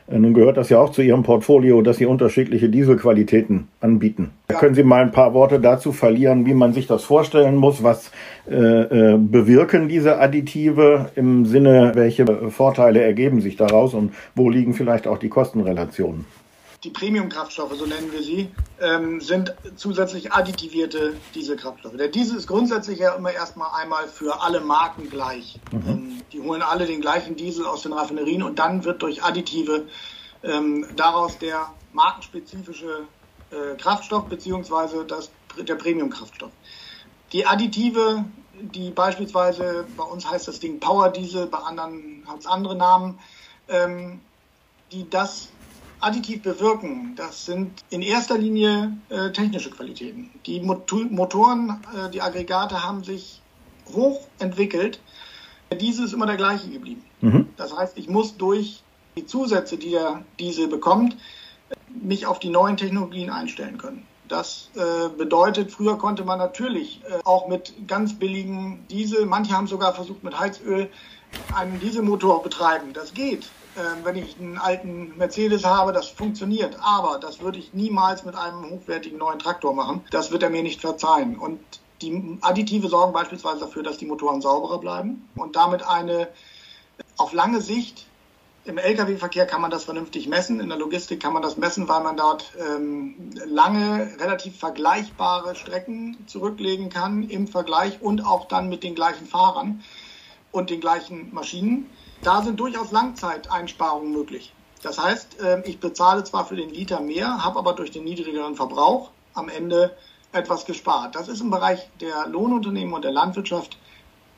Äh, 0.07 0.19
nun 0.19 0.35
gehört 0.35 0.57
das 0.57 0.69
ja 0.69 0.79
auch 0.79 0.91
zu 0.91 1.01
Ihrem 1.01 1.23
Portfolio, 1.23 1.81
dass 1.81 1.97
Sie 1.97 2.05
unterschiedliche 2.05 2.69
Dieselqualitäten 2.69 3.67
anbieten. 3.79 4.29
Ja. 4.51 4.59
Können 4.59 4.75
Sie 4.75 4.83
mal 4.83 5.01
ein 5.01 5.11
paar 5.11 5.33
Worte 5.33 5.59
dazu 5.59 5.91
verlieren, 5.91 6.45
wie 6.45 6.53
man 6.53 6.71
sich 6.71 6.85
das 6.85 7.03
vorstellen 7.03 7.55
muss? 7.55 7.81
Was 7.81 8.11
äh, 8.47 8.53
äh, 8.57 9.17
bewirken 9.17 9.87
diese 9.87 10.19
Additive 10.19 11.09
im 11.15 11.47
Sinne, 11.47 11.93
welche 11.95 12.27
Vorteile 12.51 13.01
ergeben 13.01 13.41
sich 13.41 13.55
daraus 13.55 13.95
und 13.95 14.13
wo 14.35 14.51
liegen 14.51 14.75
vielleicht 14.75 15.07
auch 15.07 15.17
die 15.17 15.29
Kostenrelationen? 15.29 16.25
Die 16.83 16.89
Premium-Kraftstoffe, 16.89 17.75
so 17.75 17.85
nennen 17.85 18.11
wir 18.11 18.23
sie, 18.23 18.51
ähm, 18.79 19.21
sind 19.21 19.53
zusätzlich 19.75 20.33
additivierte 20.33 21.13
Dieselkraftstoffe. 21.35 21.95
Der 21.95 22.07
Diesel 22.07 22.37
ist 22.37 22.47
grundsätzlich 22.47 22.99
ja 22.99 23.13
immer 23.13 23.31
erstmal 23.31 23.79
einmal 23.79 24.07
für 24.07 24.41
alle 24.41 24.61
Marken 24.61 25.09
gleich. 25.09 25.59
Mhm. 25.71 25.87
Ähm, 25.87 26.21
die 26.31 26.41
holen 26.41 26.61
alle 26.61 26.87
den 26.87 27.01
gleichen 27.01 27.35
Diesel 27.35 27.67
aus 27.67 27.83
den 27.83 27.93
Raffinerien 27.93 28.41
und 28.41 28.57
dann 28.57 28.83
wird 28.83 29.01
durch 29.01 29.23
Additive 29.23 29.87
ähm, 30.43 30.87
daraus 30.95 31.37
der 31.37 31.71
markenspezifische 31.93 33.05
äh, 33.51 33.75
Kraftstoff 33.77 34.25
beziehungsweise 34.25 35.05
das, 35.05 35.29
der 35.57 35.75
Premium-Kraftstoff. 35.75 36.51
Die 37.31 37.45
Additive, 37.45 38.25
die 38.59 38.89
beispielsweise, 38.89 39.85
bei 39.95 40.03
uns 40.03 40.29
heißt 40.29 40.47
das 40.47 40.59
Ding 40.59 40.79
Power 40.79 41.09
Diesel, 41.09 41.45
bei 41.45 41.59
anderen 41.59 42.23
hat 42.27 42.39
es 42.39 42.47
andere 42.47 42.75
Namen, 42.75 43.19
ähm, 43.67 44.19
die 44.91 45.07
das 45.09 45.49
additiv 46.01 46.41
bewirken, 46.41 47.13
das 47.15 47.45
sind 47.45 47.83
in 47.89 48.01
erster 48.01 48.37
Linie 48.37 48.97
äh, 49.09 49.31
technische 49.31 49.69
Qualitäten. 49.69 50.31
Die 50.45 50.59
Motoren, 50.59 51.81
äh, 51.95 52.09
die 52.09 52.21
Aggregate 52.21 52.83
haben 52.83 53.03
sich 53.03 53.41
hoch 53.93 54.27
entwickelt. 54.39 54.99
Diese 55.79 56.03
ist 56.03 56.13
immer 56.13 56.25
der 56.25 56.37
gleiche 56.37 56.69
geblieben. 56.69 57.03
Mhm. 57.21 57.49
Das 57.55 57.75
heißt, 57.75 57.97
ich 57.97 58.09
muss 58.09 58.35
durch 58.35 58.83
die 59.15 59.25
Zusätze, 59.25 59.77
die 59.77 59.91
der 59.91 60.23
Diesel 60.39 60.67
bekommt, 60.67 61.15
mich 62.01 62.25
auf 62.25 62.39
die 62.39 62.49
neuen 62.49 62.77
Technologien 62.77 63.29
einstellen 63.29 63.77
können. 63.77 64.05
Das 64.27 64.69
äh, 64.75 65.09
bedeutet, 65.09 65.71
früher 65.71 65.97
konnte 65.97 66.23
man 66.23 66.39
natürlich 66.39 67.01
äh, 67.03 67.19
auch 67.25 67.47
mit 67.47 67.73
ganz 67.87 68.17
billigen 68.17 68.85
Diesel, 68.89 69.25
manche 69.25 69.53
haben 69.53 69.67
sogar 69.67 69.93
versucht 69.93 70.23
mit 70.23 70.39
Heizöl 70.39 70.89
einen 71.55 71.79
Dieselmotor 71.79 72.41
betreiben. 72.41 72.93
Das 72.93 73.13
geht 73.13 73.49
wenn 74.03 74.15
ich 74.15 74.37
einen 74.39 74.57
alten 74.57 75.17
Mercedes 75.17 75.63
habe, 75.63 75.93
das 75.93 76.07
funktioniert. 76.07 76.77
Aber 76.81 77.19
das 77.19 77.39
würde 77.39 77.59
ich 77.59 77.73
niemals 77.73 78.25
mit 78.25 78.35
einem 78.35 78.69
hochwertigen 78.69 79.17
neuen 79.17 79.39
Traktor 79.39 79.73
machen. 79.73 80.03
Das 80.11 80.31
wird 80.31 80.43
er 80.43 80.49
mir 80.49 80.63
nicht 80.63 80.81
verzeihen. 80.81 81.37
Und 81.37 81.59
die 82.01 82.37
Additive 82.41 82.87
sorgen 82.87 83.13
beispielsweise 83.13 83.61
dafür, 83.61 83.83
dass 83.83 83.97
die 83.97 84.05
Motoren 84.05 84.41
sauberer 84.41 84.79
bleiben 84.79 85.29
und 85.35 85.55
damit 85.55 85.87
eine 85.87 86.27
auf 87.17 87.33
lange 87.33 87.61
Sicht 87.61 88.07
im 88.63 88.77
Lkw-Verkehr 88.77 89.47
kann 89.47 89.61
man 89.61 89.71
das 89.71 89.85
vernünftig 89.85 90.27
messen, 90.27 90.59
in 90.59 90.69
der 90.69 90.77
Logistik 90.77 91.19
kann 91.19 91.33
man 91.33 91.41
das 91.41 91.57
messen, 91.57 91.87
weil 91.87 92.03
man 92.03 92.15
dort 92.15 92.51
ähm, 92.59 93.15
lange, 93.45 94.11
relativ 94.19 94.59
vergleichbare 94.59 95.55
Strecken 95.55 96.17
zurücklegen 96.27 96.89
kann 96.89 97.27
im 97.27 97.47
Vergleich 97.47 98.01
und 98.01 98.23
auch 98.23 98.47
dann 98.47 98.69
mit 98.69 98.83
den 98.83 98.93
gleichen 98.93 99.25
Fahrern 99.25 99.83
und 100.51 100.69
den 100.69 100.81
gleichen 100.81 101.33
Maschinen. 101.33 101.89
Da 102.23 102.41
sind 102.41 102.59
durchaus 102.59 102.91
Langzeiteinsparungen 102.91 104.11
möglich. 104.11 104.53
Das 104.83 104.99
heißt, 105.01 105.37
ähm, 105.43 105.63
ich 105.65 105.79
bezahle 105.79 106.23
zwar 106.23 106.45
für 106.45 106.55
den 106.55 106.69
Liter 106.69 106.99
mehr, 106.99 107.43
habe 107.43 107.59
aber 107.59 107.73
durch 107.73 107.91
den 107.91 108.03
niedrigeren 108.03 108.55
Verbrauch 108.55 109.11
am 109.33 109.49
Ende 109.49 109.95
etwas 110.31 110.65
gespart. 110.65 111.15
Das 111.15 111.27
ist 111.27 111.41
im 111.41 111.49
Bereich 111.49 111.89
der 111.99 112.27
Lohnunternehmen 112.27 112.93
und 112.93 113.03
der 113.03 113.11
Landwirtschaft 113.11 113.77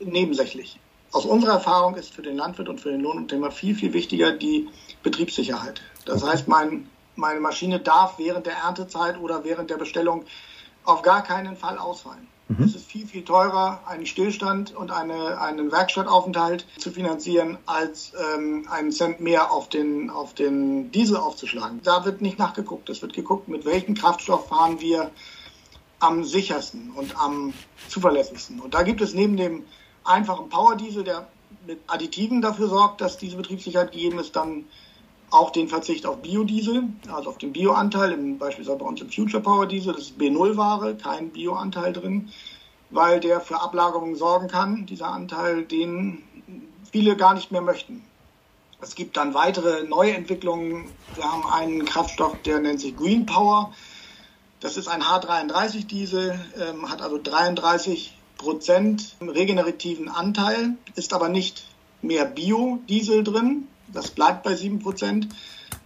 nebensächlich. 0.00 0.78
Aus 1.12 1.24
unserer 1.24 1.52
Erfahrung 1.52 1.94
ist 1.94 2.12
für 2.12 2.22
den 2.22 2.36
Landwirt 2.36 2.68
und 2.68 2.80
für 2.80 2.90
den 2.90 3.00
Lohnunternehmer 3.00 3.52
viel, 3.52 3.76
viel 3.76 3.92
wichtiger 3.92 4.32
die 4.32 4.68
Betriebssicherheit. 5.02 5.80
Das 6.04 6.24
heißt, 6.24 6.48
mein, 6.48 6.90
meine 7.14 7.40
Maschine 7.40 7.78
darf 7.78 8.18
während 8.18 8.46
der 8.46 8.56
Erntezeit 8.56 9.18
oder 9.20 9.44
während 9.44 9.70
der 9.70 9.76
Bestellung 9.76 10.24
auf 10.84 11.02
gar 11.02 11.22
keinen 11.22 11.56
Fall 11.56 11.78
ausfallen. 11.78 12.26
Mhm. 12.48 12.64
Es 12.64 12.74
ist 12.74 12.86
viel, 12.86 13.06
viel 13.06 13.24
teurer, 13.24 13.80
einen 13.86 14.06
Stillstand 14.06 14.74
und 14.74 14.90
eine, 14.90 15.40
einen 15.40 15.72
Werkstattaufenthalt 15.72 16.66
zu 16.78 16.90
finanzieren, 16.90 17.58
als 17.66 18.12
ähm, 18.34 18.66
einen 18.70 18.92
Cent 18.92 19.20
mehr 19.20 19.50
auf 19.50 19.68
den, 19.68 20.10
auf 20.10 20.34
den 20.34 20.90
Diesel 20.90 21.16
aufzuschlagen. 21.16 21.80
Da 21.82 22.04
wird 22.04 22.20
nicht 22.20 22.38
nachgeguckt. 22.38 22.90
Es 22.90 23.00
wird 23.00 23.14
geguckt, 23.14 23.48
mit 23.48 23.64
welchem 23.64 23.94
Kraftstoff 23.94 24.48
fahren 24.48 24.80
wir 24.80 25.10
am 26.00 26.24
sichersten 26.24 26.90
und 26.90 27.18
am 27.18 27.54
zuverlässigsten. 27.88 28.60
Und 28.60 28.74
da 28.74 28.82
gibt 28.82 29.00
es 29.00 29.14
neben 29.14 29.36
dem 29.36 29.64
einfachen 30.04 30.50
Power-Diesel, 30.50 31.04
der 31.04 31.26
mit 31.66 31.80
Additiven 31.86 32.42
dafür 32.42 32.68
sorgt, 32.68 33.00
dass 33.00 33.16
diese 33.16 33.36
Betriebssicherheit 33.36 33.92
gegeben 33.92 34.18
ist, 34.18 34.36
dann 34.36 34.66
auch 35.34 35.50
den 35.50 35.68
Verzicht 35.68 36.06
auf 36.06 36.22
Biodiesel, 36.22 36.84
also 37.12 37.30
auf 37.30 37.38
den 37.38 37.52
Bioanteil, 37.52 38.16
beispielsweise 38.38 38.78
bei 38.78 38.86
uns 38.86 39.00
im 39.00 39.10
Future 39.10 39.42
Power 39.42 39.66
Diesel, 39.66 39.92
das 39.92 40.04
ist 40.04 40.18
B0-Ware, 40.18 40.94
kein 40.96 41.30
Bioanteil 41.30 41.92
drin, 41.92 42.30
weil 42.90 43.20
der 43.20 43.40
für 43.40 43.60
Ablagerungen 43.60 44.16
sorgen 44.16 44.48
kann, 44.48 44.86
dieser 44.86 45.08
Anteil, 45.08 45.64
den 45.64 46.22
viele 46.92 47.16
gar 47.16 47.34
nicht 47.34 47.50
mehr 47.50 47.62
möchten. 47.62 48.04
Es 48.80 48.94
gibt 48.94 49.16
dann 49.16 49.34
weitere 49.34 49.82
Neuentwicklungen. 49.84 50.90
Wir 51.14 51.24
haben 51.24 51.46
einen 51.46 51.84
Kraftstoff, 51.84 52.40
der 52.42 52.60
nennt 52.60 52.80
sich 52.80 52.96
Green 52.96 53.26
Power. 53.26 53.72
Das 54.60 54.76
ist 54.76 54.88
ein 54.88 55.02
H33-Diesel, 55.02 56.38
ähm, 56.60 56.90
hat 56.90 57.02
also 57.02 57.18
33 57.20 58.16
Prozent 58.38 59.16
regenerativen 59.20 60.08
Anteil, 60.08 60.76
ist 60.94 61.12
aber 61.12 61.28
nicht 61.28 61.64
mehr 62.02 62.24
Biodiesel 62.24 63.24
drin, 63.24 63.68
das 63.88 64.10
bleibt 64.10 64.42
bei 64.42 64.54
7%, 64.54 65.28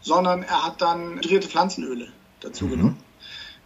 sondern 0.00 0.42
er 0.42 0.66
hat 0.66 0.80
dann 0.80 1.16
hydrierte 1.16 1.48
Pflanzenöle 1.48 2.08
dazu 2.40 2.66
mhm. 2.66 2.70
genommen. 2.70 3.02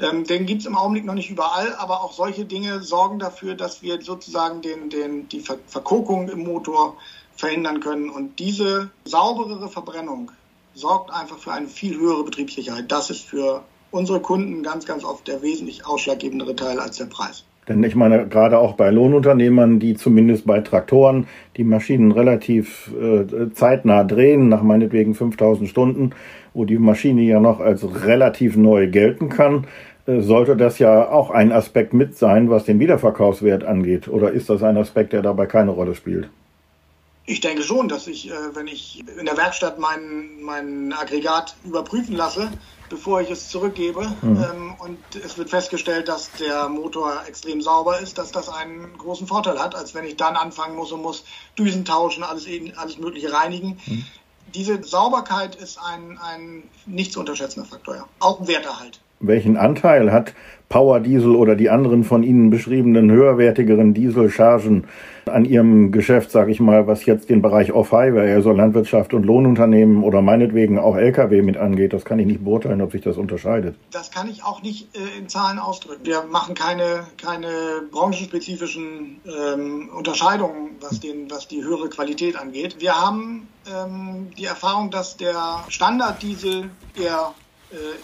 Ähm, 0.00 0.24
den 0.24 0.46
gibt 0.46 0.62
es 0.62 0.66
im 0.66 0.76
Augenblick 0.76 1.04
noch 1.04 1.14
nicht 1.14 1.30
überall, 1.30 1.74
aber 1.74 2.02
auch 2.02 2.12
solche 2.12 2.44
Dinge 2.44 2.82
sorgen 2.82 3.18
dafür, 3.18 3.54
dass 3.54 3.82
wir 3.82 4.00
sozusagen 4.00 4.62
den, 4.62 4.90
den, 4.90 5.28
die 5.28 5.40
Ver 5.40 5.58
Verkokung 5.66 6.28
im 6.28 6.44
Motor 6.44 6.96
verhindern 7.36 7.80
können. 7.80 8.10
Und 8.10 8.38
diese 8.38 8.90
sauberere 9.04 9.68
Verbrennung 9.68 10.32
sorgt 10.74 11.10
einfach 11.10 11.38
für 11.38 11.52
eine 11.52 11.68
viel 11.68 11.98
höhere 11.98 12.24
Betriebssicherheit. 12.24 12.90
Das 12.90 13.10
ist 13.10 13.22
für 13.22 13.62
unsere 13.90 14.20
Kunden 14.20 14.62
ganz, 14.62 14.86
ganz 14.86 15.04
oft 15.04 15.28
der 15.28 15.42
wesentlich 15.42 15.86
ausschlaggebendere 15.86 16.56
Teil 16.56 16.80
als 16.80 16.96
der 16.96 17.06
Preis. 17.06 17.44
Denn 17.68 17.82
ich 17.84 17.94
meine, 17.94 18.26
gerade 18.26 18.58
auch 18.58 18.74
bei 18.74 18.90
Lohnunternehmern, 18.90 19.78
die 19.78 19.94
zumindest 19.94 20.46
bei 20.46 20.60
Traktoren 20.60 21.26
die 21.56 21.64
Maschinen 21.64 22.10
relativ 22.10 22.92
äh, 23.00 23.50
zeitnah 23.52 24.02
drehen, 24.02 24.48
nach 24.48 24.62
meinetwegen 24.62 25.14
5000 25.14 25.68
Stunden, 25.68 26.10
wo 26.54 26.64
die 26.64 26.78
Maschine 26.78 27.22
ja 27.22 27.38
noch 27.38 27.60
als 27.60 28.04
relativ 28.04 28.56
neu 28.56 28.88
gelten 28.88 29.28
kann, 29.28 29.66
äh, 30.06 30.20
sollte 30.20 30.56
das 30.56 30.80
ja 30.80 31.08
auch 31.08 31.30
ein 31.30 31.52
Aspekt 31.52 31.94
mit 31.94 32.16
sein, 32.16 32.50
was 32.50 32.64
den 32.64 32.80
Wiederverkaufswert 32.80 33.62
angeht. 33.62 34.08
Oder 34.08 34.32
ist 34.32 34.50
das 34.50 34.64
ein 34.64 34.76
Aspekt, 34.76 35.12
der 35.12 35.22
dabei 35.22 35.46
keine 35.46 35.70
Rolle 35.70 35.94
spielt? 35.94 36.28
Ich 37.24 37.40
denke 37.40 37.62
schon, 37.62 37.88
dass 37.88 38.06
ich, 38.06 38.30
äh, 38.30 38.54
wenn 38.54 38.66
ich 38.66 39.04
in 39.06 39.26
der 39.26 39.36
Werkstatt 39.36 39.78
mein, 39.78 40.42
mein 40.42 40.92
Aggregat 40.92 41.54
überprüfen 41.64 42.16
lasse, 42.16 42.50
bevor 42.88 43.20
ich 43.20 43.30
es 43.30 43.48
zurückgebe, 43.48 44.12
mhm. 44.22 44.44
ähm, 44.44 44.74
und 44.78 44.98
es 45.24 45.38
wird 45.38 45.48
festgestellt, 45.48 46.08
dass 46.08 46.30
der 46.32 46.68
Motor 46.68 47.22
extrem 47.26 47.62
sauber 47.62 48.00
ist, 48.00 48.18
dass 48.18 48.32
das 48.32 48.48
einen 48.48 48.98
großen 48.98 49.26
Vorteil 49.26 49.58
hat, 49.60 49.74
als 49.74 49.94
wenn 49.94 50.04
ich 50.04 50.16
dann 50.16 50.36
anfangen 50.36 50.76
muss 50.76 50.92
und 50.92 51.00
muss 51.00 51.24
Düsen 51.56 51.84
tauschen, 51.84 52.24
alles, 52.24 52.46
alles 52.76 52.98
Mögliche 52.98 53.32
reinigen. 53.32 53.80
Mhm. 53.86 54.04
Diese 54.54 54.82
Sauberkeit 54.82 55.54
ist 55.54 55.78
ein, 55.78 56.18
ein 56.18 56.64
nicht 56.84 57.12
zu 57.12 57.20
unterschätzender 57.20 57.66
Faktor, 57.66 57.96
ja. 57.96 58.08
Auch 58.18 58.46
Werterhalt. 58.46 59.00
Welchen 59.22 59.56
Anteil 59.56 60.12
hat 60.12 60.34
Power 60.72 61.00
Diesel 61.00 61.36
oder 61.36 61.54
die 61.54 61.68
anderen 61.68 62.02
von 62.02 62.22
Ihnen 62.22 62.48
beschriebenen 62.48 63.10
höherwertigeren 63.10 63.92
Dieselchargen 63.92 64.84
an 65.26 65.44
Ihrem 65.44 65.92
Geschäft, 65.92 66.30
sage 66.30 66.50
ich 66.50 66.60
mal, 66.60 66.86
was 66.86 67.04
jetzt 67.04 67.28
den 67.28 67.42
Bereich 67.42 67.74
Off-Highway, 67.74 68.32
also 68.32 68.52
Landwirtschaft 68.52 69.12
und 69.12 69.24
Lohnunternehmen 69.26 70.02
oder 70.02 70.22
meinetwegen 70.22 70.78
auch 70.78 70.96
Lkw 70.96 71.42
mit 71.42 71.58
angeht? 71.58 71.92
Das 71.92 72.06
kann 72.06 72.18
ich 72.18 72.26
nicht 72.26 72.42
beurteilen, 72.42 72.80
ob 72.80 72.90
sich 72.90 73.02
das 73.02 73.18
unterscheidet. 73.18 73.76
Das 73.90 74.10
kann 74.10 74.30
ich 74.30 74.44
auch 74.44 74.62
nicht 74.62 74.96
äh, 74.96 75.18
in 75.18 75.28
Zahlen 75.28 75.58
ausdrücken. 75.58 76.06
Wir 76.06 76.22
machen 76.22 76.54
keine, 76.54 77.06
keine 77.22 77.48
branchenspezifischen 77.90 79.20
ähm, 79.26 79.90
Unterscheidungen, 79.94 80.70
was, 80.80 81.00
den, 81.00 81.30
was 81.30 81.48
die 81.48 81.62
höhere 81.62 81.90
Qualität 81.90 82.40
angeht. 82.40 82.76
Wir 82.78 82.98
haben 82.98 83.46
ähm, 83.66 84.28
die 84.38 84.46
Erfahrung, 84.46 84.90
dass 84.90 85.18
der 85.18 85.36
Standarddiesel 85.68 86.70
eher 86.98 87.34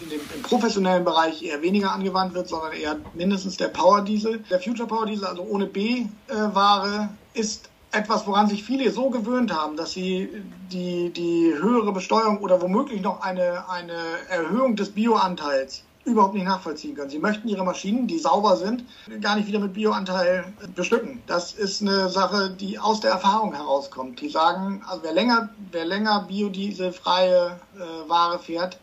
in 0.01 0.11
dem, 0.11 0.21
im 0.35 0.43
professionellen 0.43 1.05
Bereich 1.05 1.43
eher 1.43 1.61
weniger 1.63 1.93
angewandt 1.93 2.35
wird, 2.35 2.49
sondern 2.49 2.73
eher 2.73 2.97
mindestens 3.15 3.57
der 3.57 3.69
Power 3.69 4.03
Diesel. 4.03 4.39
Der 4.51 4.61
Future 4.61 4.89
Power 4.89 5.07
Diesel, 5.07 5.27
also 5.27 5.43
ohne 5.43 5.67
B-Ware, 5.67 7.11
ist 7.35 7.69
etwas, 7.93 8.27
woran 8.27 8.49
sich 8.49 8.65
viele 8.65 8.91
so 8.91 9.11
gewöhnt 9.11 9.53
haben, 9.53 9.77
dass 9.77 9.93
sie 9.93 10.29
die, 10.71 11.11
die 11.11 11.55
höhere 11.59 11.93
Besteuerung 11.93 12.39
oder 12.39 12.61
womöglich 12.61 13.01
noch 13.01 13.23
eine, 13.23 13.69
eine 13.69 13.95
Erhöhung 14.29 14.77
des 14.77 14.91
Bioanteils 14.91 15.85
überhaupt 16.05 16.35
nicht 16.35 16.47
nachvollziehen 16.47 16.95
können. 16.95 17.11
Sie 17.11 17.19
möchten 17.19 17.49
ihre 17.49 17.65
Maschinen, 17.65 18.07
die 18.07 18.19
sauber 18.19 18.57
sind, 18.57 18.85
gar 19.21 19.37
nicht 19.37 19.47
wieder 19.47 19.59
mit 19.59 19.75
Bioanteil 19.75 20.53
bestücken. 20.75 21.23
Das 21.27 21.53
ist 21.53 21.83
eine 21.83 22.09
Sache, 22.09 22.51
die 22.51 22.79
aus 22.79 23.01
der 23.01 23.11
Erfahrung 23.11 23.55
herauskommt. 23.55 24.21
Die 24.21 24.29
sagen, 24.29 24.83
also 24.89 25.03
wer 25.03 25.13
länger, 25.13 25.51
wer 25.71 25.85
länger 25.85 26.25
biodieselfreie 26.27 27.61
äh, 27.77 28.09
Ware 28.09 28.39
fährt, 28.39 28.79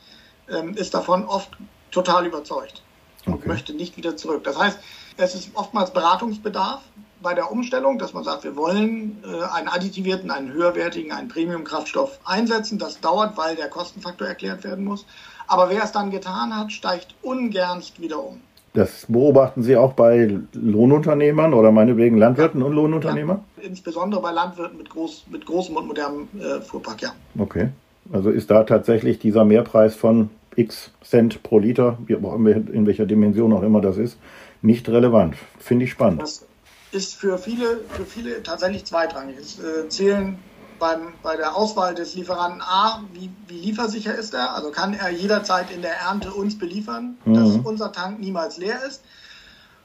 ähm, 0.50 0.75
ist 0.75 0.94
davon 0.94 1.25
oft 1.25 1.50
total 1.92 2.25
überzeugt 2.25 2.84
und 3.25 3.36
okay. 3.36 3.48
möchte 3.48 3.74
nicht 3.74 3.98
wieder 3.98 4.18
zurück. 4.18 4.44
Das 4.44 4.58
heißt, 4.58 4.80
es 5.18 5.36
ist 5.36 5.52
oftmals 5.56 5.92
Beratungsbedarf 5.92 6.82
bei 7.22 7.34
der 7.34 7.52
Umstellung, 7.52 7.98
dass 7.98 8.14
man 8.14 8.24
sagt, 8.24 8.44
wir 8.44 8.56
wollen 8.56 9.24
äh, 9.24 9.44
einen 9.56 9.68
additivierten, 9.68 10.30
einen 10.30 10.52
höherwertigen, 10.52 11.12
einen 11.12 11.28
Premium-Kraftstoff 11.28 12.20
einsetzen. 12.25 12.78
Das 12.78 13.00
dauert, 13.00 13.38
weil 13.38 13.56
der 13.56 13.70
Kostenfaktor 13.70 14.28
erklärt 14.28 14.64
werden 14.64 14.86
muss. 14.86 15.06
Aber 15.48 15.70
wer 15.70 15.84
es 15.84 15.92
dann 15.92 16.12
getan 16.12 16.56
hat, 16.56 16.72
steigt 16.72 17.16
ungernst 17.22 18.00
wieder 18.02 18.24
um. 18.24 18.42
Das 18.74 19.06
beobachten 19.08 19.64
Sie 19.64 19.78
auch 19.78 19.94
bei 19.94 20.38
Lohnunternehmern 20.52 21.54
oder 21.54 21.72
meinetwegen 21.72 22.18
Landwirten 22.18 22.62
und 22.62 22.74
Lohnunternehmern? 22.74 23.44
Ja, 23.56 23.64
insbesondere 23.64 24.22
bei 24.22 24.32
Landwirten 24.32 24.78
mit, 24.78 24.90
groß, 24.90 25.28
mit 25.32 25.46
großem 25.46 25.78
und 25.78 25.88
modernem 25.88 26.28
äh, 26.38 26.60
Fuhrpark, 26.60 27.02
ja. 27.02 27.14
Okay. 27.40 27.70
Also 28.12 28.30
ist 28.30 28.52
da 28.52 28.64
tatsächlich 28.64 29.20
dieser 29.20 29.46
Mehrpreis 29.46 29.96
von 29.96 30.30
x 30.56 30.92
Cent 31.04 31.44
pro 31.44 31.60
Liter, 31.60 31.98
in 32.08 32.86
welcher 32.86 33.06
Dimension 33.06 33.52
auch 33.54 33.64
immer 33.64 33.82
das 33.82 33.98
ist, 33.98 34.18
nicht 34.62 34.88
relevant. 34.90 35.36
Finde 35.60 35.86
ich 35.86 35.92
spannend. 35.92 36.22
Das 36.22 36.46
ist 36.92 37.16
für 37.16 37.38
viele, 37.38 37.82
für 37.90 38.06
viele 38.06 38.42
tatsächlich 38.44 38.86
zweitrangig. 38.86 39.38
Es 39.38 39.60
äh, 39.60 39.90
zählen 39.90 40.38
beim, 40.80 41.14
bei 41.24 41.36
der 41.36 41.56
Auswahl 41.56 41.96
des 41.96 42.16
Lieferanten 42.16 42.62
A, 42.62 43.04
wie, 43.14 43.30
wie 43.48 43.60
liefersicher 43.60 44.16
ist 44.16 44.34
er? 44.34 44.56
Also 44.56 44.72
kann 44.72 44.94
er 44.94 45.10
jederzeit 45.10 45.72
in 45.72 45.82
der 45.82 45.96
Ernte 45.98 46.34
uns 46.34 46.58
beliefern, 46.58 47.18
mhm. 47.26 47.34
dass 47.34 47.58
unser 47.64 47.92
Tank 47.92 48.20
niemals 48.20 48.58
leer 48.58 48.78
ist? 48.88 49.04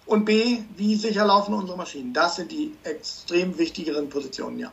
Und 0.06 0.24
B, 0.24 0.58
wie 0.76 0.96
sicher 0.96 1.24
laufen 1.24 1.54
unsere 1.54 1.76
Maschinen? 1.76 2.12
Das 2.12 2.36
sind 2.36 2.50
die 2.50 2.72
extrem 2.82 3.58
wichtigeren 3.58 4.08
Positionen, 4.08 4.58
ja. 4.58 4.72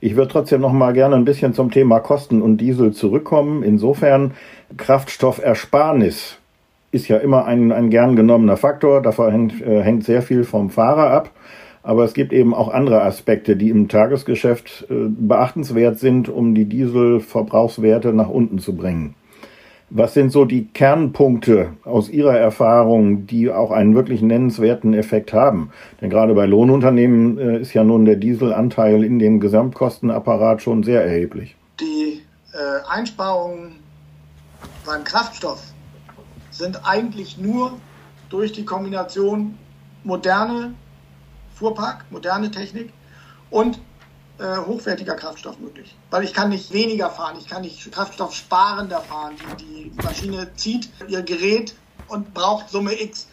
Ich 0.00 0.16
würde 0.16 0.32
trotzdem 0.32 0.60
noch 0.60 0.72
mal 0.72 0.92
gerne 0.92 1.16
ein 1.16 1.24
bisschen 1.24 1.54
zum 1.54 1.70
Thema 1.70 2.00
Kosten 2.00 2.42
und 2.42 2.56
Diesel 2.58 2.92
zurückkommen. 2.92 3.62
Insofern 3.62 4.32
Kraftstoffersparnis 4.76 6.38
ist 6.90 7.08
ja 7.08 7.18
immer 7.18 7.46
ein, 7.46 7.72
ein 7.72 7.90
gern 7.90 8.16
genommener 8.16 8.56
Faktor. 8.56 9.00
Davon 9.02 9.30
hängt, 9.30 9.62
äh, 9.62 9.82
hängt 9.82 10.04
sehr 10.04 10.22
viel 10.22 10.44
vom 10.44 10.70
Fahrer 10.70 11.10
ab. 11.10 11.30
Aber 11.82 12.04
es 12.04 12.14
gibt 12.14 12.32
eben 12.32 12.54
auch 12.54 12.68
andere 12.68 13.02
Aspekte, 13.02 13.56
die 13.56 13.70
im 13.70 13.88
Tagesgeschäft 13.88 14.86
äh, 14.88 15.08
beachtenswert 15.08 15.98
sind, 15.98 16.28
um 16.28 16.54
die 16.54 16.66
Dieselverbrauchswerte 16.66 18.12
nach 18.12 18.28
unten 18.28 18.58
zu 18.58 18.76
bringen. 18.76 19.14
Was 19.94 20.14
sind 20.14 20.32
so 20.32 20.46
die 20.46 20.68
Kernpunkte 20.68 21.74
aus 21.84 22.08
Ihrer 22.08 22.34
Erfahrung, 22.34 23.26
die 23.26 23.50
auch 23.50 23.70
einen 23.70 23.94
wirklich 23.94 24.22
nennenswerten 24.22 24.94
Effekt 24.94 25.34
haben? 25.34 25.70
Denn 26.00 26.08
gerade 26.08 26.32
bei 26.32 26.46
Lohnunternehmen 26.46 27.36
äh, 27.36 27.58
ist 27.58 27.74
ja 27.74 27.84
nun 27.84 28.06
der 28.06 28.16
Dieselanteil 28.16 29.04
in 29.04 29.18
dem 29.18 29.38
Gesamtkostenapparat 29.38 30.62
schon 30.62 30.82
sehr 30.82 31.04
erheblich. 31.04 31.56
Die 31.78 32.22
äh, 32.54 32.90
Einsparungen 32.90 33.72
beim 34.86 35.04
Kraftstoff 35.04 35.62
sind 36.50 36.80
eigentlich 36.88 37.36
nur 37.36 37.74
durch 38.30 38.52
die 38.52 38.64
Kombination 38.64 39.58
moderne 40.04 40.72
Fuhrpark, 41.54 42.06
moderne 42.10 42.50
Technik 42.50 42.94
und 43.50 43.78
äh, 44.42 44.56
hochwertiger 44.66 45.14
Kraftstoff 45.14 45.58
möglich. 45.58 45.96
Weil 46.10 46.24
ich 46.24 46.34
kann 46.34 46.48
nicht 46.48 46.72
weniger 46.72 47.10
fahren, 47.10 47.36
ich 47.38 47.48
kann 47.48 47.62
nicht 47.62 47.92
kraftstoffsparender 47.92 49.00
fahren. 49.00 49.36
Die, 49.60 49.90
die 49.90 50.02
Maschine 50.02 50.52
zieht 50.56 50.90
ihr 51.06 51.22
Gerät 51.22 51.74
und 52.08 52.34
braucht 52.34 52.68
Summe 52.68 53.00
X. 53.00 53.28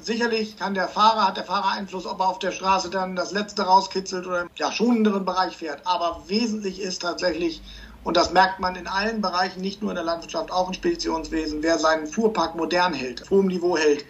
Sicherlich 0.00 0.56
kann 0.56 0.74
der 0.74 0.88
Fahrer, 0.88 1.28
hat 1.28 1.36
der 1.36 1.44
Fahrer 1.44 1.72
Einfluss, 1.72 2.06
ob 2.06 2.20
er 2.20 2.28
auf 2.28 2.38
der 2.38 2.52
Straße 2.52 2.90
dann 2.90 3.16
das 3.16 3.32
Letzte 3.32 3.62
rauskitzelt 3.62 4.26
oder 4.26 4.42
im 4.42 4.50
ja, 4.56 4.72
schonenderen 4.72 5.24
Bereich 5.24 5.56
fährt. 5.56 5.86
Aber 5.86 6.22
wesentlich 6.26 6.80
ist 6.80 7.02
tatsächlich, 7.02 7.62
und 8.02 8.16
das 8.16 8.32
merkt 8.32 8.58
man 8.58 8.76
in 8.76 8.86
allen 8.86 9.20
Bereichen, 9.20 9.60
nicht 9.60 9.82
nur 9.82 9.90
in 9.90 9.96
der 9.96 10.04
Landwirtschaft, 10.04 10.50
auch 10.50 10.68
im 10.68 10.74
Speditionswesen, 10.74 11.62
wer 11.62 11.78
seinen 11.78 12.06
Fuhrpark 12.06 12.54
modern 12.54 12.94
hält, 12.94 13.22
auf 13.22 13.30
hohem 13.30 13.48
Niveau 13.48 13.76
hält, 13.76 14.04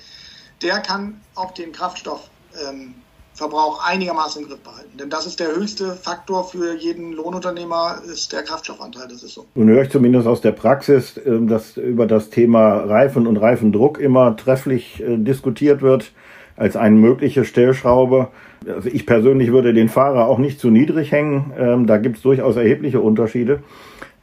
der 0.62 0.80
kann 0.80 1.20
auch 1.34 1.52
den 1.52 1.72
Kraftstoff 1.72 2.30
ähm, 2.68 2.94
Verbrauch 3.36 3.86
einigermaßen 3.86 4.42
im 4.42 4.48
Griff 4.48 4.60
behalten. 4.60 4.96
Denn 4.98 5.10
das 5.10 5.26
ist 5.26 5.38
der 5.38 5.54
höchste 5.54 5.92
Faktor 5.94 6.44
für 6.44 6.74
jeden 6.74 7.12
Lohnunternehmer, 7.12 8.00
ist 8.10 8.32
der 8.32 8.42
Kraftstoffanteil. 8.42 9.08
Das 9.08 9.22
ist 9.22 9.34
so. 9.34 9.44
Nun 9.54 9.68
höre 9.68 9.82
ich 9.82 9.90
zumindest 9.90 10.26
aus 10.26 10.40
der 10.40 10.52
Praxis, 10.52 11.20
ähm, 11.24 11.46
dass 11.46 11.76
über 11.76 12.06
das 12.06 12.30
Thema 12.30 12.78
Reifen 12.78 13.26
und 13.26 13.36
Reifendruck 13.36 13.98
immer 13.98 14.36
trefflich 14.36 15.02
äh, 15.02 15.18
diskutiert 15.18 15.82
wird 15.82 16.12
als 16.56 16.76
eine 16.76 16.96
mögliche 16.96 17.44
Stellschraube. 17.44 18.28
Also 18.66 18.88
ich 18.88 19.04
persönlich 19.04 19.52
würde 19.52 19.74
den 19.74 19.90
Fahrer 19.90 20.26
auch 20.26 20.38
nicht 20.38 20.58
zu 20.58 20.70
niedrig 20.70 21.12
hängen. 21.12 21.52
Ähm, 21.58 21.86
da 21.86 21.98
gibt 21.98 22.16
es 22.16 22.22
durchaus 22.22 22.56
erhebliche 22.56 23.00
Unterschiede. 23.00 23.62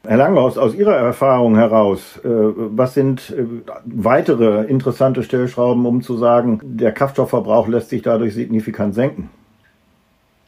Herr 0.06 0.18
Langhaus, 0.18 0.58
aus 0.58 0.76
Ihrer 0.76 0.98
Erfahrung 0.98 1.56
heraus, 1.56 2.18
äh, 2.26 2.28
was 2.28 2.94
sind 2.94 3.30
äh, 3.30 3.46
weitere 3.86 4.66
interessante 4.66 5.24
Stellschrauben, 5.24 5.86
um 5.86 6.02
zu 6.02 6.18
sagen, 6.18 6.60
der 6.62 6.92
Kraftstoffverbrauch 6.92 7.70
lässt 7.70 7.88
sich 7.88 8.02
dadurch 8.02 8.34
signifikant 8.34 8.96
senken? 8.96 9.30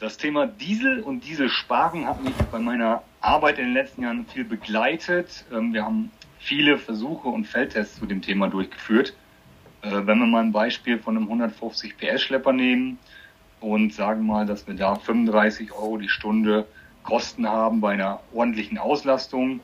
Das 0.02 0.18
Thema 0.18 0.46
Diesel 0.46 1.00
und 1.00 1.24
Dieselsparen 1.24 2.06
hat 2.06 2.22
mich 2.22 2.34
bei 2.52 2.60
meiner 2.60 3.02
Arbeit 3.22 3.58
in 3.58 3.68
den 3.68 3.74
letzten 3.74 4.04
Jahren 4.04 4.26
viel 4.26 4.44
begleitet. 4.44 5.46
Ähm, 5.54 5.74
wir 5.74 5.86
haben 5.86 6.12
viele 6.38 6.78
Versuche 6.78 7.30
und 7.30 7.48
Feldtests 7.48 7.98
zu 7.98 8.06
dem 8.06 8.22
Thema 8.22 8.50
durchgeführt. 8.50 9.15
Äh, 9.84 10.06
wenn 10.06 10.20
wir 10.20 10.26
mal 10.26 10.44
ein 10.44 10.52
Beispiel 10.52 11.00
von 11.00 11.15
einem 11.15 11.28
150 11.28 11.96
PS 11.98 12.24
Schlepper 12.24 12.52
nehmen 12.52 13.00
und 13.62 13.94
sagen 13.94 14.26
mal, 14.26 14.46
dass 14.46 14.68
wir 14.68 14.76
da 14.76 14.96
35 14.96 15.72
Euro 15.72 15.96
die 15.96 16.10
Stunde 16.10 16.65
Kosten 17.06 17.48
haben 17.48 17.82
bei 17.82 17.94
einer 17.94 18.20
ordentlichen 18.34 18.80
Auslastung, 18.80 19.60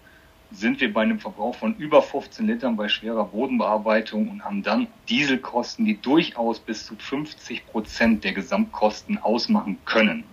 sind 0.51 0.79
wir 0.79 0.93
bei 0.93 1.01
einem 1.01 1.19
Verbrauch 1.19 1.55
von 1.55 1.75
über 1.75 2.03
15 2.03 2.45
Litern 2.45 2.75
bei 2.75 2.87
schwerer 2.87 3.25
Bodenbearbeitung 3.25 4.29
und 4.29 4.45
haben 4.45 4.61
dann 4.61 4.87
Dieselkosten, 5.09 5.85
die 5.85 5.99
durchaus 5.99 6.59
bis 6.59 6.85
zu 6.85 6.95
50 6.95 7.65
Prozent 7.65 8.23
der 8.23 8.33
Gesamtkosten 8.33 9.17
ausmachen 9.17 9.79
können. 9.85 10.23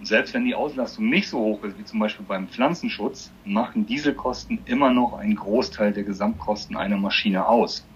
Und 0.00 0.06
selbst 0.06 0.34
wenn 0.34 0.44
die 0.44 0.56
Auslastung 0.56 1.08
nicht 1.08 1.28
so 1.28 1.38
hoch 1.38 1.62
ist 1.62 1.78
wie 1.78 1.84
zum 1.84 2.00
Beispiel 2.00 2.26
beim 2.26 2.48
Pflanzenschutz, 2.48 3.30
machen 3.44 3.86
Dieselkosten 3.86 4.58
immer 4.64 4.90
noch 4.90 5.16
einen 5.16 5.36
Großteil 5.36 5.92
der 5.92 6.02
Gesamtkosten 6.02 6.76
einer 6.76 6.96
Maschine 6.96 7.46
aus. 7.46 7.86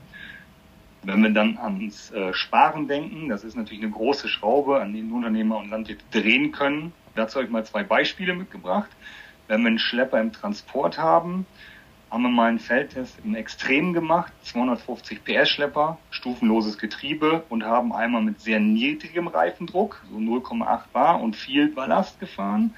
Wenn 1.02 1.22
wir 1.22 1.30
dann 1.30 1.58
ans 1.58 2.12
äh, 2.12 2.32
Sparen 2.34 2.86
denken, 2.86 3.28
das 3.28 3.42
ist 3.42 3.56
natürlich 3.56 3.82
eine 3.82 3.92
große 3.92 4.28
Schraube, 4.28 4.80
an 4.80 4.92
die 4.92 5.02
Unternehmer 5.02 5.56
und 5.58 5.70
Landwirte 5.70 6.04
drehen 6.12 6.52
können, 6.52 6.92
Dazu 7.18 7.40
habe 7.40 7.46
ich 7.46 7.50
mal 7.50 7.64
zwei 7.64 7.82
Beispiele 7.82 8.32
mitgebracht. 8.32 8.90
Wenn 9.48 9.62
wir 9.62 9.66
einen 9.66 9.80
Schlepper 9.80 10.20
im 10.20 10.32
Transport 10.32 10.98
haben, 10.98 11.46
haben 12.12 12.22
wir 12.22 12.28
mal 12.28 12.48
einen 12.48 12.60
Feldtest 12.60 13.18
im 13.24 13.34
Extrem 13.34 13.92
gemacht, 13.92 14.32
250 14.44 15.24
PS 15.24 15.50
Schlepper, 15.50 15.98
stufenloses 16.10 16.78
Getriebe 16.78 17.42
und 17.48 17.64
haben 17.64 17.92
einmal 17.92 18.22
mit 18.22 18.40
sehr 18.40 18.60
niedrigem 18.60 19.26
Reifendruck, 19.26 20.00
so 20.08 20.16
0,8 20.16 20.82
Bar 20.92 21.20
und 21.20 21.34
viel 21.34 21.66
Ballast 21.72 22.20
gefahren, 22.20 22.76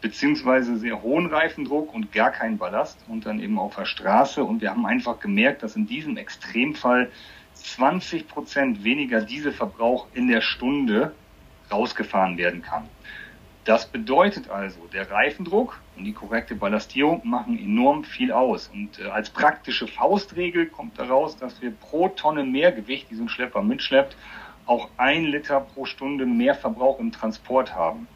beziehungsweise 0.00 0.76
sehr 0.76 1.02
hohen 1.02 1.26
Reifendruck 1.26 1.92
und 1.92 2.12
gar 2.12 2.30
keinen 2.30 2.58
Ballast 2.58 3.04
und 3.08 3.26
dann 3.26 3.40
eben 3.40 3.58
auf 3.58 3.74
der 3.74 3.86
Straße 3.86 4.44
und 4.44 4.62
wir 4.62 4.70
haben 4.70 4.86
einfach 4.86 5.18
gemerkt, 5.18 5.64
dass 5.64 5.74
in 5.74 5.88
diesem 5.88 6.16
Extremfall 6.16 7.10
20 7.54 8.28
Prozent 8.28 8.84
weniger 8.84 9.20
Dieselverbrauch 9.20 10.06
in 10.14 10.28
der 10.28 10.42
Stunde 10.42 11.12
rausgefahren 11.72 12.38
werden 12.38 12.62
kann. 12.62 12.88
Das 13.64 13.86
bedeutet 13.86 14.48
also, 14.48 14.86
der 14.86 15.10
Reifendruck 15.10 15.80
und 15.96 16.04
die 16.04 16.14
korrekte 16.14 16.54
Ballastierung 16.54 17.20
machen 17.28 17.58
enorm 17.58 18.04
viel 18.04 18.32
aus. 18.32 18.68
Und 18.68 18.98
äh, 18.98 19.08
als 19.08 19.30
praktische 19.30 19.86
Faustregel 19.86 20.66
kommt 20.66 20.98
daraus, 20.98 21.36
dass 21.36 21.60
wir 21.60 21.70
pro 21.70 22.08
Tonne 22.08 22.44
mehr 22.44 22.72
Gewicht, 22.72 23.10
die 23.10 23.16
so 23.16 23.24
ein 23.24 23.28
Schlepper 23.28 23.62
mitschleppt, 23.62 24.16
auch 24.64 24.88
ein 24.96 25.24
Liter 25.24 25.60
pro 25.60 25.84
Stunde 25.84 26.24
mehr 26.24 26.54
Verbrauch 26.54 26.98
im 27.00 27.12
Transport 27.12 27.74
haben. 27.74 28.08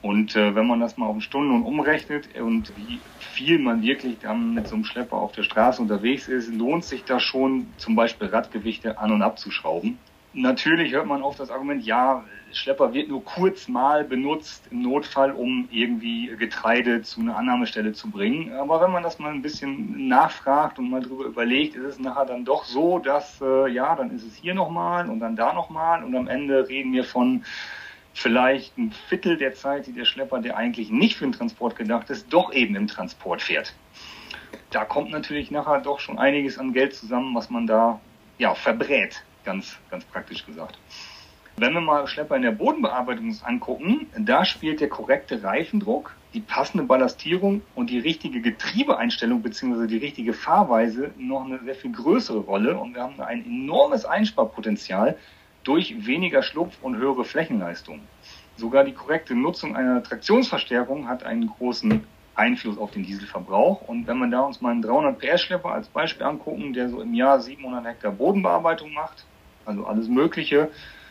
Und 0.00 0.36
äh, 0.36 0.54
wenn 0.54 0.66
man 0.66 0.80
das 0.80 0.96
mal 0.96 1.06
auf 1.06 1.22
Stunden 1.22 1.62
umrechnet 1.62 2.28
und 2.38 2.76
wie 2.76 3.00
viel 3.18 3.58
man 3.58 3.82
wirklich 3.82 4.18
dann 4.18 4.54
mit 4.54 4.66
so 4.68 4.74
einem 4.76 4.84
Schlepper 4.84 5.16
auf 5.16 5.32
der 5.32 5.44
Straße 5.44 5.80
unterwegs 5.80 6.28
ist, 6.28 6.52
lohnt 6.52 6.84
sich 6.84 7.04
da 7.04 7.20
schon 7.20 7.72
zum 7.78 7.96
Beispiel 7.96 8.28
Radgewichte 8.28 8.98
an 8.98 9.12
und 9.12 9.22
abzuschrauben. 9.22 9.98
Natürlich 10.34 10.92
hört 10.92 11.06
man 11.06 11.22
oft 11.22 11.38
das 11.38 11.50
Argument, 11.50 11.84
ja, 11.84 12.24
Schlepper 12.52 12.92
wird 12.92 13.08
nur 13.08 13.24
kurz 13.24 13.68
mal 13.68 14.04
benutzt 14.04 14.66
im 14.70 14.82
Notfall, 14.82 15.30
um 15.30 15.68
irgendwie 15.70 16.26
Getreide 16.36 17.02
zu 17.02 17.20
einer 17.20 17.36
Annahmestelle 17.36 17.92
zu 17.92 18.10
bringen. 18.10 18.52
Aber 18.52 18.80
wenn 18.80 18.90
man 18.90 19.04
das 19.04 19.20
mal 19.20 19.32
ein 19.32 19.42
bisschen 19.42 20.08
nachfragt 20.08 20.78
und 20.78 20.90
mal 20.90 21.02
drüber 21.02 21.24
überlegt, 21.24 21.76
ist 21.76 21.84
es 21.84 21.98
nachher 22.00 22.26
dann 22.26 22.44
doch 22.44 22.64
so, 22.64 22.98
dass 22.98 23.40
äh, 23.40 23.68
ja, 23.70 23.94
dann 23.94 24.10
ist 24.10 24.24
es 24.24 24.34
hier 24.34 24.54
nochmal 24.54 25.08
und 25.08 25.20
dann 25.20 25.36
da 25.36 25.52
nochmal 25.52 26.02
und 26.02 26.16
am 26.16 26.26
Ende 26.26 26.68
reden 26.68 26.92
wir 26.92 27.04
von 27.04 27.44
vielleicht 28.12 28.76
ein 28.76 28.92
Viertel 29.08 29.36
der 29.36 29.54
Zeit, 29.54 29.86
die 29.86 29.92
der 29.92 30.04
Schlepper, 30.04 30.40
der 30.40 30.56
eigentlich 30.56 30.90
nicht 30.90 31.16
für 31.16 31.26
den 31.26 31.32
Transport 31.32 31.76
gedacht 31.76 32.10
ist, 32.10 32.32
doch 32.32 32.52
eben 32.52 32.74
im 32.76 32.86
Transport 32.88 33.40
fährt. 33.40 33.74
Da 34.70 34.84
kommt 34.84 35.10
natürlich 35.10 35.50
nachher 35.52 35.80
doch 35.80 36.00
schon 36.00 36.18
einiges 36.18 36.58
an 36.58 36.72
Geld 36.72 36.94
zusammen, 36.94 37.34
was 37.34 37.50
man 37.50 37.66
da 37.66 38.00
ja, 38.38 38.54
verbrät, 38.54 39.22
ganz, 39.44 39.76
ganz 39.90 40.04
praktisch 40.04 40.44
gesagt. 40.44 40.78
Wenn 41.56 41.72
wir 41.72 41.80
mal 41.80 42.08
Schlepper 42.08 42.34
in 42.34 42.42
der 42.42 42.50
Bodenbearbeitung 42.50 43.26
uns 43.26 43.44
angucken, 43.44 44.08
da 44.18 44.44
spielt 44.44 44.80
der 44.80 44.88
korrekte 44.88 45.44
Reifendruck, 45.44 46.16
die 46.34 46.40
passende 46.40 46.82
Ballastierung 46.82 47.62
und 47.76 47.90
die 47.90 48.00
richtige 48.00 48.40
Getriebeeinstellung 48.40 49.40
bzw. 49.40 49.86
die 49.86 49.98
richtige 49.98 50.32
Fahrweise 50.32 51.12
noch 51.16 51.44
eine 51.44 51.60
sehr 51.60 51.76
viel 51.76 51.92
größere 51.92 52.38
Rolle 52.38 52.76
und 52.76 52.96
wir 52.96 53.02
haben 53.02 53.16
da 53.18 53.26
ein 53.26 53.44
enormes 53.44 54.04
Einsparpotenzial 54.04 55.16
durch 55.62 56.06
weniger 56.06 56.42
Schlupf 56.42 56.76
und 56.82 56.96
höhere 56.96 57.24
Flächenleistung. 57.24 58.00
Sogar 58.56 58.82
die 58.82 58.92
korrekte 58.92 59.36
Nutzung 59.36 59.76
einer 59.76 60.02
Traktionsverstärkung 60.02 61.08
hat 61.08 61.22
einen 61.22 61.46
großen 61.46 62.04
Einfluss 62.34 62.78
auf 62.78 62.90
den 62.90 63.04
Dieselverbrauch. 63.04 63.82
Und 63.82 64.06
wenn 64.06 64.18
wir 64.18 64.28
da 64.28 64.40
uns 64.40 64.60
mal 64.60 64.70
einen 64.70 64.82
300 64.82 65.18
PS 65.18 65.42
Schlepper 65.42 65.70
als 65.70 65.88
Beispiel 65.88 66.26
angucken, 66.26 66.72
der 66.72 66.88
so 66.88 67.00
im 67.00 67.14
Jahr 67.14 67.40
700 67.40 67.84
Hektar 67.84 68.12
Bodenbearbeitung 68.12 68.92
macht, 68.92 69.24
also 69.66 69.86
alles 69.86 70.08
Mögliche, 70.08 70.70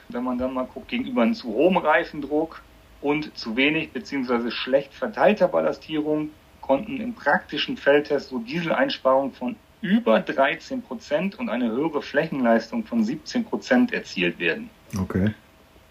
wenn 0.10 0.24
man 0.24 0.38
dann 0.38 0.54
mal 0.54 0.66
guckt, 0.66 0.90
gegenüber 0.90 1.24
einem 1.24 1.34
zu 1.34 1.48
hohem 1.48 1.78
Reifendruck 1.78 2.62
und 3.02 3.36
zu 3.38 3.56
wenig 3.56 3.92
beziehungsweise 3.92 4.52
schlecht 4.52 4.94
verteilter 4.94 5.48
Ballastierung 5.48 6.30
konnten 6.62 7.02
im 7.02 7.14
praktischen 7.14 7.78
Feldtest 7.78 8.30
so 8.30 8.40
Dieseleinsparungen 8.40 9.34
von 9.34 9.56
über 9.82 10.22
13 10.22 10.82
Prozent 10.82 11.38
und 11.38 11.50
eine 11.50 11.70
höhere 11.70 12.02
Flächenleistung 12.02 12.86
von 12.86 13.04
17 13.04 13.44
Prozent 13.44 13.92
erzielt 13.92 14.40
werden. 14.40 14.70
Okay. 14.98 15.34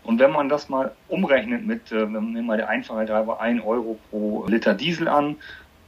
Und 0.03 0.18
wenn 0.18 0.33
man 0.33 0.48
das 0.48 0.68
mal 0.68 0.92
umrechnet 1.09 1.64
mit, 1.64 1.92
äh, 1.92 2.07
nehmen 2.07 2.35
wir 2.35 2.42
mal 2.42 2.57
der 2.57 2.68
Einfachheit 2.68 3.11
halber 3.11 3.40
1 3.40 3.62
Euro 3.62 3.98
pro 4.11 4.46
Liter 4.48 4.75
Diesel 4.75 5.09
an 5.09 5.37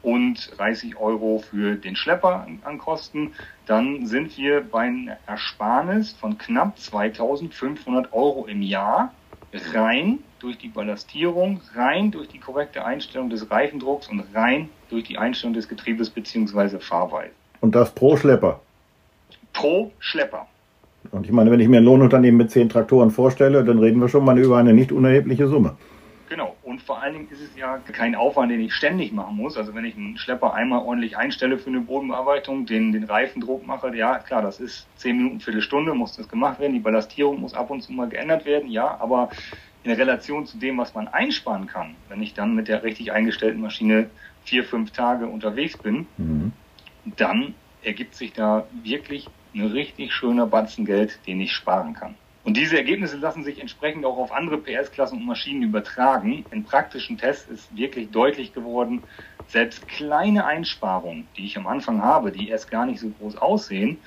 und 0.04 0.58
30 0.58 0.96
Euro 0.96 1.42
für 1.50 1.76
den 1.76 1.96
Schlepper 1.96 2.46
an 2.62 2.78
Kosten, 2.78 3.32
dann 3.66 4.06
sind 4.06 4.36
wir 4.36 4.60
bei 4.60 4.82
einer 4.82 5.16
Ersparnis 5.26 6.12
von 6.12 6.38
knapp 6.38 6.78
2500 6.78 8.12
Euro 8.12 8.46
im 8.46 8.62
Jahr 8.62 9.12
rein 9.72 10.18
durch 10.40 10.58
die 10.58 10.68
Ballastierung, 10.68 11.60
rein 11.74 12.10
durch 12.10 12.28
die 12.28 12.38
korrekte 12.38 12.84
Einstellung 12.84 13.30
des 13.30 13.50
Reifendrucks 13.50 14.08
und 14.08 14.24
rein 14.34 14.68
durch 14.90 15.04
die 15.04 15.16
Einstellung 15.16 15.54
des 15.54 15.68
Getriebes 15.68 16.10
bzw. 16.10 16.78
Fahrweise. 16.80 17.30
Und 17.60 17.74
das 17.74 17.94
pro 17.94 18.16
Schlepper? 18.16 18.60
Pro 19.52 19.92
Schlepper. 20.00 20.46
Und 21.12 21.26
ich 21.26 21.32
meine, 21.32 21.50
wenn 21.50 21.60
ich 21.60 21.68
mir 21.68 21.78
ein 21.78 21.84
Lohnunternehmen 21.84 22.36
mit 22.36 22.50
zehn 22.50 22.68
Traktoren 22.68 23.10
vorstelle, 23.10 23.64
dann 23.64 23.78
reden 23.78 24.00
wir 24.00 24.08
schon 24.08 24.24
mal 24.24 24.38
über 24.38 24.58
eine 24.58 24.74
nicht 24.74 24.92
unerhebliche 24.92 25.48
Summe. 25.48 25.76
Genau. 26.28 26.56
Und 26.62 26.82
vor 26.82 27.02
allen 27.02 27.12
Dingen 27.12 27.28
ist 27.30 27.40
es 27.40 27.56
ja 27.56 27.78
kein 27.78 28.14
Aufwand, 28.14 28.50
den 28.50 28.60
ich 28.60 28.74
ständig 28.74 29.12
machen 29.12 29.36
muss. 29.36 29.56
Also 29.56 29.74
wenn 29.74 29.84
ich 29.84 29.96
einen 29.96 30.16
Schlepper 30.16 30.54
einmal 30.54 30.80
ordentlich 30.80 31.16
einstelle 31.16 31.58
für 31.58 31.70
eine 31.70 31.80
Bodenbearbeitung, 31.80 32.66
den, 32.66 32.92
den 32.92 33.04
Reifendruck 33.04 33.66
mache, 33.66 33.94
ja 33.94 34.18
klar, 34.18 34.42
das 34.42 34.60
ist 34.60 34.86
zehn 34.96 35.16
Minuten, 35.16 35.40
Viertelstunde, 35.40 35.94
muss 35.94 36.16
das 36.16 36.28
gemacht 36.28 36.60
werden. 36.60 36.72
Die 36.72 36.80
Ballastierung 36.80 37.40
muss 37.40 37.54
ab 37.54 37.70
und 37.70 37.82
zu 37.82 37.92
mal 37.92 38.08
geändert 38.08 38.46
werden, 38.46 38.70
ja, 38.70 38.98
aber 39.00 39.30
in 39.82 39.92
Relation 39.92 40.46
zu 40.46 40.56
dem, 40.56 40.78
was 40.78 40.94
man 40.94 41.08
einsparen 41.08 41.66
kann, 41.66 41.94
wenn 42.08 42.22
ich 42.22 42.32
dann 42.32 42.54
mit 42.54 42.68
der 42.68 42.82
richtig 42.82 43.12
eingestellten 43.12 43.60
Maschine 43.60 44.08
vier, 44.44 44.64
fünf 44.64 44.92
Tage 44.92 45.26
unterwegs 45.26 45.76
bin, 45.76 46.06
mhm. 46.16 46.52
dann 47.16 47.54
ergibt 47.82 48.14
sich 48.14 48.32
da 48.32 48.66
wirklich 48.82 49.28
ein 49.54 49.66
richtig 49.66 50.12
schöner 50.12 50.46
Batzen 50.46 50.86
Geld, 50.86 51.20
den 51.26 51.40
ich 51.40 51.52
sparen 51.52 51.92
kann. 51.92 52.14
Und 52.44 52.58
diese 52.58 52.76
Ergebnisse 52.76 53.16
lassen 53.16 53.42
sich 53.42 53.58
entsprechend 53.58 54.04
auch 54.04 54.18
auf 54.18 54.30
andere 54.30 54.58
PS-Klassen 54.58 55.18
und 55.18 55.26
Maschinen 55.26 55.62
übertragen. 55.62 56.44
In 56.50 56.64
praktischen 56.64 57.16
Tests 57.16 57.48
ist 57.50 57.74
wirklich 57.74 58.10
deutlich 58.10 58.52
geworden, 58.52 59.02
selbst 59.48 59.88
kleine 59.88 60.44
Einsparungen, 60.44 61.26
die 61.36 61.46
ich 61.46 61.56
am 61.56 61.66
Anfang 61.66 62.02
habe, 62.02 62.32
die 62.32 62.50
erst 62.50 62.70
gar 62.70 62.84
nicht 62.84 63.00
so 63.00 63.08
groß 63.18 63.38
aussehen, 63.38 63.98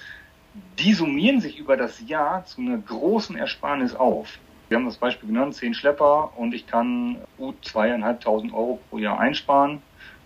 die 0.80 0.94
summieren 0.94 1.42
sich 1.42 1.58
über 1.58 1.78
das 1.78 2.08
Jahr 2.08 2.46
zu 2.46 2.62
einer 2.62 2.78
großen 2.78 3.36
Ersparnis 3.36 3.96
auf. 3.96 4.40
Wir 4.70 4.78
haben 4.78 4.86
das 4.86 4.98
Beispiel 4.98 5.30
genannt, 5.30 5.56
zehn 5.56 5.74
Schlepper 5.74 6.34
und 6.36 6.54
ich 6.54 6.68
kann 6.68 7.18
gut 7.38 7.64
zweieinhalbtausend 7.64 8.54
Euro 8.54 8.80
pro 8.90 8.98
Jahr 8.98 9.20
einsparen. 9.20 9.82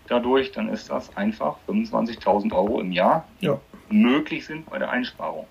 Dadurch, 0.08 0.52
dann 0.52 0.68
ist 0.68 0.90
das 0.90 1.16
einfach 1.16 1.56
25.000 1.68 2.52
Euro 2.52 2.80
im 2.80 2.92
Jahr, 2.92 3.26
die 3.40 3.46
ja. 3.46 3.60
möglich 3.88 4.44
sind 4.44 4.68
bei 4.68 4.78
der 4.78 4.90
Einsparung. 4.90 5.46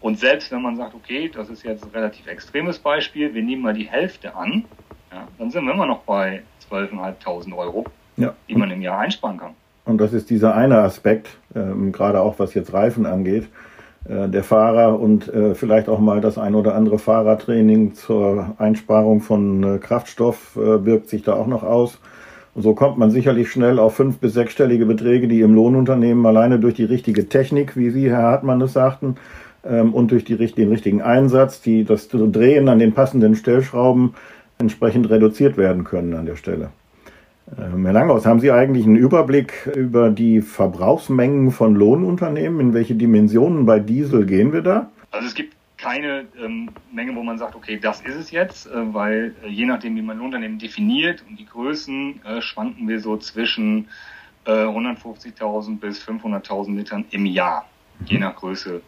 Und 0.00 0.18
selbst 0.18 0.52
wenn 0.52 0.62
man 0.62 0.76
sagt, 0.76 0.94
okay, 0.94 1.30
das 1.32 1.48
ist 1.50 1.64
jetzt 1.64 1.84
ein 1.84 1.90
relativ 1.90 2.26
extremes 2.26 2.78
Beispiel, 2.78 3.34
wir 3.34 3.42
nehmen 3.42 3.62
mal 3.62 3.74
die 3.74 3.88
Hälfte 3.88 4.34
an, 4.34 4.64
ja, 5.10 5.26
dann 5.38 5.50
sind 5.50 5.64
wir 5.64 5.74
immer 5.74 5.86
noch 5.86 6.00
bei 6.00 6.42
12.500 6.70 7.56
Euro, 7.56 7.84
ja. 8.16 8.34
die 8.48 8.54
man 8.54 8.70
im 8.70 8.82
Jahr 8.82 8.98
einsparen 8.98 9.38
kann. 9.38 9.54
Und 9.84 9.98
das 9.98 10.12
ist 10.12 10.30
dieser 10.30 10.54
eine 10.54 10.78
Aspekt, 10.78 11.38
ähm, 11.56 11.92
gerade 11.92 12.20
auch 12.20 12.38
was 12.38 12.54
jetzt 12.54 12.72
Reifen 12.72 13.06
angeht. 13.06 13.48
Äh, 14.08 14.28
der 14.28 14.44
Fahrer 14.44 14.98
und 14.98 15.32
äh, 15.32 15.54
vielleicht 15.54 15.88
auch 15.88 15.98
mal 15.98 16.20
das 16.20 16.38
ein 16.38 16.54
oder 16.54 16.74
andere 16.74 16.98
Fahrertraining 16.98 17.94
zur 17.94 18.54
Einsparung 18.58 19.20
von 19.20 19.62
äh, 19.62 19.78
Kraftstoff 19.78 20.56
äh, 20.56 20.84
wirkt 20.84 21.08
sich 21.08 21.22
da 21.22 21.34
auch 21.34 21.46
noch 21.46 21.62
aus. 21.62 21.98
Und 22.54 22.62
so 22.62 22.74
kommt 22.74 22.98
man 22.98 23.10
sicherlich 23.10 23.50
schnell 23.50 23.78
auf 23.78 23.96
fünf- 23.96 24.18
bis 24.18 24.34
sechsstellige 24.34 24.86
Beträge, 24.86 25.28
die 25.28 25.42
im 25.42 25.54
Lohnunternehmen 25.54 26.24
alleine 26.26 26.58
durch 26.58 26.74
die 26.74 26.84
richtige 26.84 27.28
Technik, 27.28 27.76
wie 27.76 27.90
Sie, 27.90 28.10
Herr 28.10 28.22
Hartmann, 28.22 28.60
es 28.62 28.72
sagten, 28.72 29.16
ähm, 29.64 29.94
und 29.94 30.10
durch 30.10 30.24
die, 30.24 30.36
den 30.36 30.68
richtigen 30.68 31.02
Einsatz, 31.02 31.60
die, 31.60 31.84
das 31.84 32.08
Drehen 32.08 32.68
an 32.68 32.78
den 32.78 32.92
passenden 32.92 33.34
Stellschrauben 33.34 34.14
entsprechend 34.58 35.08
reduziert 35.10 35.56
werden 35.56 35.84
können 35.84 36.14
an 36.14 36.26
der 36.26 36.36
Stelle. 36.36 36.70
Ähm, 37.56 37.84
Herr 37.84 37.92
Langhaus, 37.92 38.26
haben 38.26 38.40
Sie 38.40 38.50
eigentlich 38.50 38.84
einen 38.84 38.96
Überblick 38.96 39.70
über 39.74 40.10
die 40.10 40.42
Verbrauchsmengen 40.42 41.50
von 41.50 41.74
Lohnunternehmen? 41.74 42.60
In 42.60 42.74
welche 42.74 42.94
Dimensionen 42.94 43.64
bei 43.66 43.78
Diesel 43.78 44.26
gehen 44.26 44.52
wir 44.52 44.62
da? 44.62 44.90
Also 45.10 45.26
es 45.26 45.34
gibt 45.34 45.54
keine 45.78 46.26
ähm, 46.42 46.70
Menge, 46.92 47.14
wo 47.14 47.22
man 47.22 47.38
sagt, 47.38 47.54
okay, 47.54 47.78
das 47.80 48.00
ist 48.00 48.16
es 48.16 48.30
jetzt, 48.30 48.66
äh, 48.66 48.94
weil 48.94 49.34
äh, 49.44 49.48
je 49.48 49.64
nachdem, 49.64 49.96
wie 49.96 50.02
man 50.02 50.18
Lohnunternehmen 50.18 50.58
definiert 50.58 51.24
und 51.28 51.38
die 51.38 51.46
Größen, 51.46 52.20
äh, 52.24 52.42
schwanken 52.42 52.88
wir 52.88 53.00
so 53.00 53.16
zwischen 53.16 53.88
äh, 54.44 54.50
150.000 54.50 55.78
bis 55.78 56.02
500.000 56.02 56.76
Litern 56.76 57.04
im 57.10 57.26
Jahr, 57.26 57.66
je 58.04 58.18
nach 58.18 58.34
Größe 58.34 58.82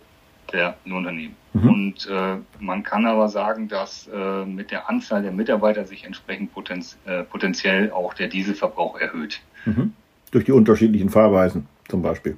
der 0.51 0.77
Unternehmen. 0.85 1.37
Mhm. 1.53 1.69
Und 1.69 2.09
äh, 2.09 2.37
man 2.59 2.83
kann 2.83 3.07
aber 3.07 3.29
sagen, 3.29 3.69
dass 3.69 4.09
äh, 4.09 4.45
mit 4.45 4.71
der 4.71 4.89
Anzahl 4.89 5.23
der 5.23 5.33
Mitarbeiter 5.33 5.85
sich 5.85 6.05
entsprechend 6.05 6.53
potenz 6.53 6.99
äh, 7.07 7.25
potenziell 7.25 7.91
auch 7.91 8.15
der 8.15 8.29
Dieselverbrauch 8.29 8.99
erhöht. 8.99 9.41
Mhm. 9.65 9.93
Durch 10.31 10.45
die 10.45 10.53
unterschiedlichen 10.53 11.11
Fahrweisen 11.11 11.67
zum 11.89 12.03
Beispiel. 12.03 12.37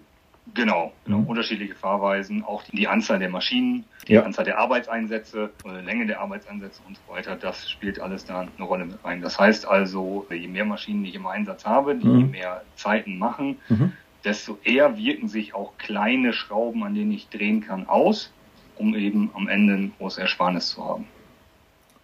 Genau, 0.55 0.93
genau. 1.05 1.19
Mhm. 1.19 1.27
unterschiedliche 1.27 1.75
Fahrweisen, 1.75 2.45
auch 2.45 2.63
die, 2.65 2.77
die, 2.77 2.89
Anzahl 2.89 3.19
der 3.19 3.31
Maschinen, 3.31 3.85
die 4.07 4.15
ja. 4.15 4.23
Anzahl 4.23 4.45
der 4.45 4.59
Arbeitseinsätze, 4.59 5.51
äh, 5.65 5.81
Länge 5.81 6.07
der 6.07 6.21
Arbeitseinsätze 6.21 6.83
und 6.87 6.97
so 6.97 7.13
weiter, 7.13 7.37
das 7.37 7.71
spielt 7.71 8.01
alles 8.01 8.27
da 8.27 8.41
eine 8.41 8.67
Rolle 8.67 8.85
mit 8.85 9.03
rein. 9.03 9.23
Das 9.23 9.39
heißt 9.39 9.67
also, 9.67 10.27
je 10.31 10.49
mehr 10.49 10.65
Maschinen 10.65 11.05
ich 11.05 11.15
im 11.15 11.27
Einsatz 11.27 11.65
habe, 11.65 11.95
die 11.97 12.07
mhm. 12.07 12.31
mehr 12.33 12.63
Zeiten 12.77 13.19
machen, 13.19 13.59
mhm 13.69 13.93
desto 14.25 14.59
eher 14.65 14.97
wirken 14.97 15.29
sich 15.29 15.55
auch 15.55 15.77
kleine 15.79 16.33
Schrauben, 16.33 16.83
an 16.85 16.95
denen 16.95 17.13
ich 17.13 17.29
drehen 17.29 17.61
kann, 17.61 17.89
aus, 17.89 18.33
um 18.79 18.95
eben 18.95 19.31
am 19.35 19.49
Ende 19.49 19.75
ein 19.75 19.93
großes 19.99 20.19
Ersparnis 20.19 20.69
zu 20.69 20.85
haben. 20.85 21.05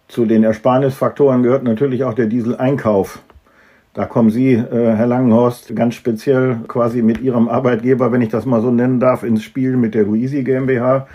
Zu 0.07 0.25
den 0.25 0.43
Ersparnisfaktoren 0.43 1.43
gehört 1.43 1.63
natürlich 1.63 2.03
auch 2.03 2.13
der 2.13 2.25
Dieseleinkauf. 2.25 3.21
Da 3.93 4.05
kommen 4.05 4.29
Sie, 4.29 4.53
äh, 4.53 4.95
Herr 4.95 5.07
Langenhorst, 5.07 5.75
ganz 5.75 5.95
speziell 5.95 6.59
quasi 6.67 7.01
mit 7.01 7.21
Ihrem 7.21 7.47
Arbeitgeber, 7.47 8.11
wenn 8.11 8.21
ich 8.21 8.29
das 8.29 8.45
mal 8.45 8.61
so 8.61 8.71
nennen 8.71 8.99
darf, 8.99 9.23
ins 9.23 9.43
Spiel 9.43 9.77
mit 9.77 9.93
der 9.93 10.03
Luisi 10.03 10.43
GmbH. 10.43 11.07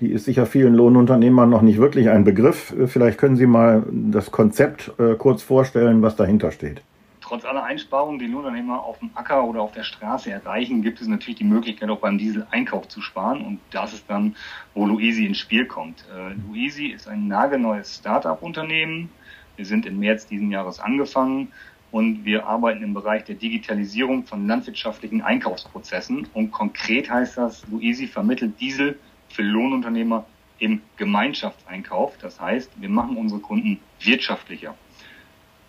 Die 0.00 0.12
ist 0.12 0.26
sicher 0.26 0.44
vielen 0.44 0.74
Lohnunternehmern 0.74 1.48
noch 1.48 1.62
nicht 1.62 1.78
wirklich 1.78 2.10
ein 2.10 2.24
Begriff. 2.24 2.74
Vielleicht 2.86 3.18
können 3.18 3.36
Sie 3.36 3.46
mal 3.46 3.84
das 3.90 4.30
Konzept 4.30 4.92
äh, 4.98 5.14
kurz 5.14 5.42
vorstellen, 5.42 6.02
was 6.02 6.16
dahinter 6.16 6.52
steht. 6.52 6.82
Trotz 7.28 7.44
aller 7.44 7.64
Einsparungen, 7.64 8.20
die 8.20 8.26
Lohnunternehmer 8.26 8.84
auf 8.84 9.00
dem 9.00 9.10
Acker 9.14 9.42
oder 9.42 9.60
auf 9.60 9.72
der 9.72 9.82
Straße 9.82 10.30
erreichen, 10.30 10.80
gibt 10.80 11.00
es 11.00 11.08
natürlich 11.08 11.38
die 11.38 11.44
Möglichkeit, 11.44 11.90
auch 11.90 11.98
beim 11.98 12.18
Diesel-Einkauf 12.18 12.86
zu 12.86 13.00
sparen. 13.00 13.40
Und 13.44 13.58
das 13.72 13.92
ist 13.94 14.08
dann, 14.08 14.36
wo 14.74 14.86
Luisi 14.86 15.26
ins 15.26 15.38
Spiel 15.38 15.66
kommt. 15.66 16.04
Äh, 16.14 16.34
Luisi 16.46 16.86
ist 16.86 17.08
ein 17.08 17.26
nagelneues 17.26 17.96
Start-up-Unternehmen. 17.96 19.10
Wir 19.56 19.66
sind 19.66 19.86
im 19.86 19.98
März 19.98 20.28
diesen 20.28 20.52
Jahres 20.52 20.78
angefangen 20.78 21.50
und 21.90 22.24
wir 22.24 22.46
arbeiten 22.46 22.84
im 22.84 22.94
Bereich 22.94 23.24
der 23.24 23.34
Digitalisierung 23.34 24.24
von 24.24 24.46
landwirtschaftlichen 24.46 25.20
Einkaufsprozessen. 25.20 26.28
Und 26.32 26.52
konkret 26.52 27.10
heißt 27.10 27.38
das, 27.38 27.66
Luisi 27.66 28.06
vermittelt 28.06 28.60
Diesel 28.60 29.00
für 29.30 29.42
Lohnunternehmer 29.42 30.24
im 30.60 30.80
Gemeinschaftseinkauf. 30.96 32.16
Das 32.18 32.40
heißt, 32.40 32.70
wir 32.80 32.88
machen 32.88 33.16
unsere 33.16 33.40
Kunden 33.40 33.80
wirtschaftlicher 33.98 34.76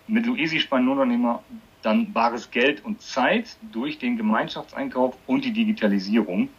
mit 0.07 0.25
Luisi 0.25 0.59
sparen 0.59 0.85
Lohnunternehmer 0.85 1.43
dann 1.81 2.11
bares 2.11 2.51
Geld 2.51 2.83
und 2.83 3.01
Zeit 3.01 3.57
durch 3.71 3.99
den 3.99 4.17
Gemeinschaftseinkauf 4.17 5.15
und 5.27 5.45
die 5.45 5.53
Digitalisierung. 5.53 6.49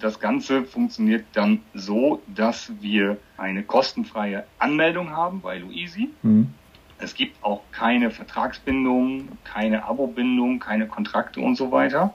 Das 0.00 0.20
Ganze 0.20 0.64
funktioniert 0.64 1.24
dann 1.32 1.60
so, 1.74 2.22
dass 2.28 2.72
wir 2.80 3.18
eine 3.36 3.64
kostenfreie 3.64 4.44
Anmeldung 4.58 5.10
haben 5.10 5.40
bei 5.40 5.58
Luisi. 5.58 6.10
Mhm. 6.22 6.54
Es 6.98 7.14
gibt 7.14 7.42
auch 7.42 7.62
keine 7.72 8.10
Vertragsbindung, 8.10 9.28
keine 9.44 9.84
Abo-Bindung, 9.84 10.58
keine 10.58 10.86
Kontrakte 10.86 11.40
und 11.40 11.56
so 11.56 11.70
weiter. 11.70 12.14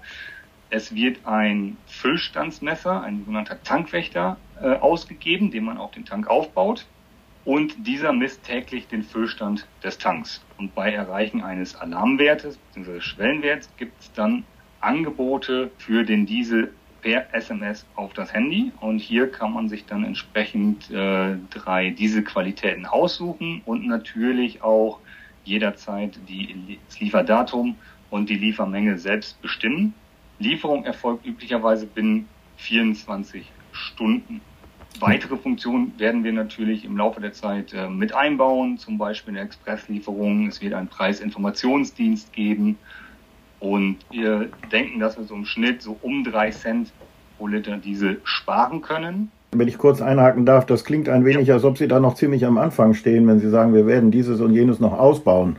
Es 0.70 0.96
wird 0.96 1.26
ein 1.26 1.78
Füllstandsmesser, 1.86 3.04
ein 3.04 3.20
sogenannter 3.20 3.62
Tankwächter, 3.64 4.38
äh, 4.62 4.76
ausgegeben, 4.76 5.52
den 5.52 5.66
man 5.66 5.78
auf 5.78 5.92
den 5.92 6.06
Tank 6.06 6.28
aufbaut. 6.28 6.86
Und 7.46 7.88
dieser 7.88 8.14
misst 8.14 8.44
täglich 8.44 8.88
den 8.88 9.04
Füllstand 9.04 9.68
des 9.84 9.98
Tanks. 9.98 10.44
Und 10.58 10.74
bei 10.76 10.94
Erreichen 10.94 11.42
eines 11.42 11.76
Alarmwertes 11.76 12.58
bzw. 12.58 13.02
Schwellenwerts 13.02 13.70
gibt 13.78 14.00
es 14.00 14.12
dann 14.14 14.46
Angebote 14.80 15.72
für 15.78 16.04
den 16.04 16.26
Diesel 16.26 16.74
per 17.02 17.34
SMS 17.34 17.86
auf 17.96 18.14
das 18.14 18.34
Handy. 18.34 18.72
Und 18.80 19.00
hier 19.00 19.30
kann 19.30 19.54
man 19.54 19.68
sich 19.68 19.86
dann 19.86 20.06
entsprechend 20.06 20.90
äh, 20.90 21.36
drei 21.50 21.90
Dieselqualitäten 21.90 22.86
aussuchen 22.86 23.62
und 23.66 23.86
natürlich 23.86 24.62
auch 24.62 25.00
jederzeit 25.44 26.18
die, 26.30 26.80
das 26.88 27.00
Lieferdatum 27.02 27.76
und 28.10 28.30
die 28.30 28.36
Liefermenge 28.36 28.98
selbst 28.98 29.42
bestimmen. 29.42 29.94
Lieferung 30.40 30.86
erfolgt 30.86 31.26
üblicherweise 31.26 31.86
binnen 31.86 32.30
24 32.58 33.52
Stunden. 33.74 34.42
Weitere 35.00 35.38
Funktionen 35.38 35.94
werden 35.98 36.24
wir 36.24 36.34
natürlich 36.34 36.86
im 36.86 36.98
Laufe 36.98 37.20
der 37.20 37.34
Zeit 37.34 37.74
äh, 37.74 37.90
mit 37.90 38.14
einbauen, 38.14 38.78
zum 38.78 38.98
Beispiel 38.98 39.34
eine 39.34 39.46
Expresslieferung. 39.46 40.48
Es 40.48 40.62
wird 40.62 40.74
einen 40.74 40.88
Preisinformationsdienst 40.88 42.32
geben 42.32 42.78
und 43.60 43.98
wir 44.12 44.50
denken, 44.72 45.00
dass 45.00 45.18
wir 45.18 45.24
so 45.24 45.36
im 45.36 45.46
Schnitt 45.46 45.82
so 45.82 45.98
um 46.02 46.24
drei 46.24 46.52
Cent 46.52 46.92
pro 47.38 47.48
Liter 47.48 47.78
Diesel 47.78 48.22
sparen 48.24 48.82
können. 48.82 49.32
Wenn 49.52 49.68
ich 49.68 49.78
kurz 49.78 50.02
einhaken 50.02 50.46
darf, 50.46 50.66
das 50.66 50.84
klingt 50.84 51.10
ein 51.10 51.26
wenig, 51.26 51.52
als 51.52 51.64
ob 51.64 51.78
Sie 51.78 51.88
da 51.88 52.00
noch 52.00 52.16
ziemlich 52.16 52.46
am 52.46 52.58
Anfang 52.58 52.94
stehen, 52.94 53.28
wenn 53.28 53.40
Sie 53.40 53.50
sagen, 53.50 53.74
wir 53.74 53.88
werden 53.88 54.12
dieses 54.12 54.42
und 54.42 54.54
jenes 54.54 54.80
noch 54.80 54.94
ausbauen. 54.94 55.58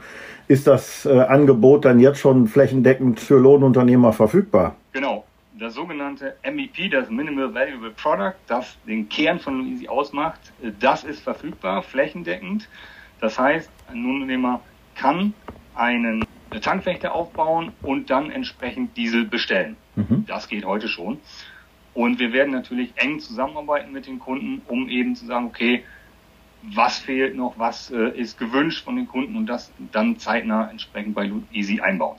Ist 0.49 0.67
das 0.67 1.07
äh, 1.07 1.21
Angebot 1.21 1.85
dann 1.85 2.01
jetzt 2.01 2.19
schon 2.19 2.47
flächendeckend 2.47 3.21
für 3.21 3.39
Lohnunternehmer 3.39 4.13
verfügbar? 4.13 4.77
Genau. 4.93 5.25
Das 5.57 5.75
sogenannte 5.75 6.37
MEP, 6.43 6.91
das 6.91 7.09
Minimal 7.11 7.55
Valuable 7.55 7.93
Product, 7.93 8.35
das 8.49 8.77
den 8.87 9.09
Kern 9.09 9.39
von 9.39 9.59
Luisi 9.59 9.87
ausmacht, 9.87 10.41
äh, 10.63 10.73
das 10.81 11.05
ist 11.05 11.21
verfügbar, 11.21 11.83
flächendeckend. 11.83 12.69
Das 13.21 13.39
heißt, 13.39 13.71
ein 13.89 14.03
Lohnunternehmer 14.03 14.61
kann 14.97 15.33
einen 15.75 16.27
Tankwächter 16.61 17.15
aufbauen 17.15 17.73
und 17.83 18.11
dann 18.11 18.31
entsprechend 18.31 18.97
Diesel 18.97 19.25
bestellen. 19.25 19.77
Mhm. 19.97 20.25
Das 20.27 20.49
geht 20.49 20.65
heute 20.65 20.89
schon. 20.89 21.21
Und 21.95 22.19
wir 22.19 22.33
werden 22.33 22.53
natürlich 22.53 22.93
eng 22.97 23.21
zusammenarbeiten 23.21 23.93
mit 23.93 24.07
den 24.07 24.19
Kunden, 24.19 24.63
um 24.67 24.89
eben 24.89 25.15
zu 25.15 25.27
sagen, 25.27 25.47
okay, 25.47 25.85
was 26.63 26.99
fehlt 26.99 27.37
noch, 27.37 27.59
was 27.59 27.91
äh, 27.91 28.09
ist 28.19 28.39
gewünscht 28.39 28.85
von 28.85 28.97
den 28.97 29.07
Kunden 29.07 29.37
und 29.37 29.47
das 29.47 29.73
dann 29.93 30.19
zeitnah 30.19 30.69
entsprechend 30.71 31.15
bei 31.15 31.31
Easy 31.53 31.81
einbauen. 31.81 32.19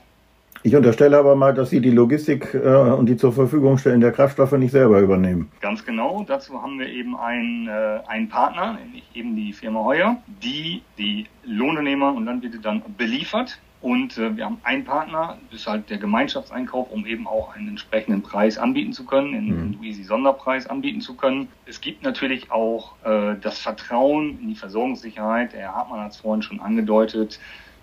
Ich 0.62 0.74
unterstelle 0.74 1.18
aber 1.18 1.36
mal, 1.36 1.54
dass 1.54 1.70
Sie 1.70 1.80
die 1.80 1.90
Logistik 1.90 2.54
äh, 2.54 2.58
und 2.58 3.06
die 3.06 3.16
zur 3.16 3.32
Verfügung 3.32 3.78
stellen 3.78 4.00
der 4.00 4.12
Kraftstoffe 4.12 4.52
nicht 4.52 4.72
selber 4.72 5.00
übernehmen. 5.00 5.50
Ganz 5.60 5.84
genau. 5.84 6.24
Dazu 6.26 6.60
haben 6.62 6.78
wir 6.78 6.88
eben 6.88 7.16
einen, 7.16 7.68
äh, 7.68 8.00
einen 8.06 8.28
Partner, 8.28 8.78
nämlich 8.82 9.04
eben 9.14 9.36
die 9.36 9.52
Firma 9.52 9.84
Heuer, 9.84 10.16
die 10.42 10.82
die 10.98 11.26
Lohnunternehmer 11.44 12.14
und 12.14 12.24
Landwirte 12.24 12.58
dann 12.58 12.82
beliefert. 12.96 13.58
Und 13.82 14.18
äh, 14.18 14.36
wir 14.36 14.46
haben 14.46 14.58
einen 14.64 14.84
Partner, 14.84 15.38
das 15.50 15.60
ist 15.60 15.66
halt 15.66 15.90
der 15.90 15.98
Gemeinschaftseinkauf, 15.98 16.90
um 16.90 17.06
eben 17.06 17.26
auch 17.26 17.54
einen 17.54 17.68
entsprechenden 17.68 18.22
Preis 18.22 18.58
anbieten 18.58 18.92
zu 18.92 19.04
können, 19.04 19.34
einen 19.34 19.76
mhm. 19.78 19.84
Easy 19.84 20.02
Sonderpreis 20.02 20.66
anbieten 20.66 21.00
zu 21.00 21.14
können. 21.14 21.48
Es 21.66 21.80
gibt 21.80 22.02
natürlich 22.02 22.50
auch 22.50 22.94
äh, 23.04 23.36
das 23.40 23.58
Vertrauen 23.58 24.40
in 24.40 24.48
die 24.48 24.54
Versorgungssicherheit. 24.56 25.52
Der 25.52 25.60
Herr 25.60 25.74
Hartmann 25.74 26.00
hat 26.00 26.12
es 26.12 26.16
vorhin 26.16 26.42
schon 26.42 26.58
angedeutet. 26.58 27.38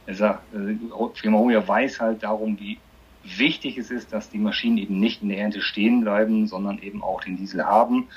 Er 0.05 0.15
sagt, 0.15 0.53
äh, 0.53 0.75
Firma 1.13 1.37
Hoya 1.37 1.67
weiß 1.67 1.99
halt 1.99 2.23
darum, 2.23 2.59
wie 2.59 2.77
wichtig 3.23 3.77
es 3.77 3.89
ist, 3.89 4.11
dass 4.11 4.29
die 4.29 4.37
Maschinen 4.37 4.77
eben 4.77 4.99
nicht 4.99 5.21
in 5.21 5.29
der 5.29 5.39
Ernte 5.39 5.61
stehen 5.61 6.01
bleiben, 6.01 6.47
sondern 6.47 6.79
eben 6.79 7.01
auch 7.01 7.23
den 7.23 7.37
Diesel 7.37 7.65
haben. 7.65 8.07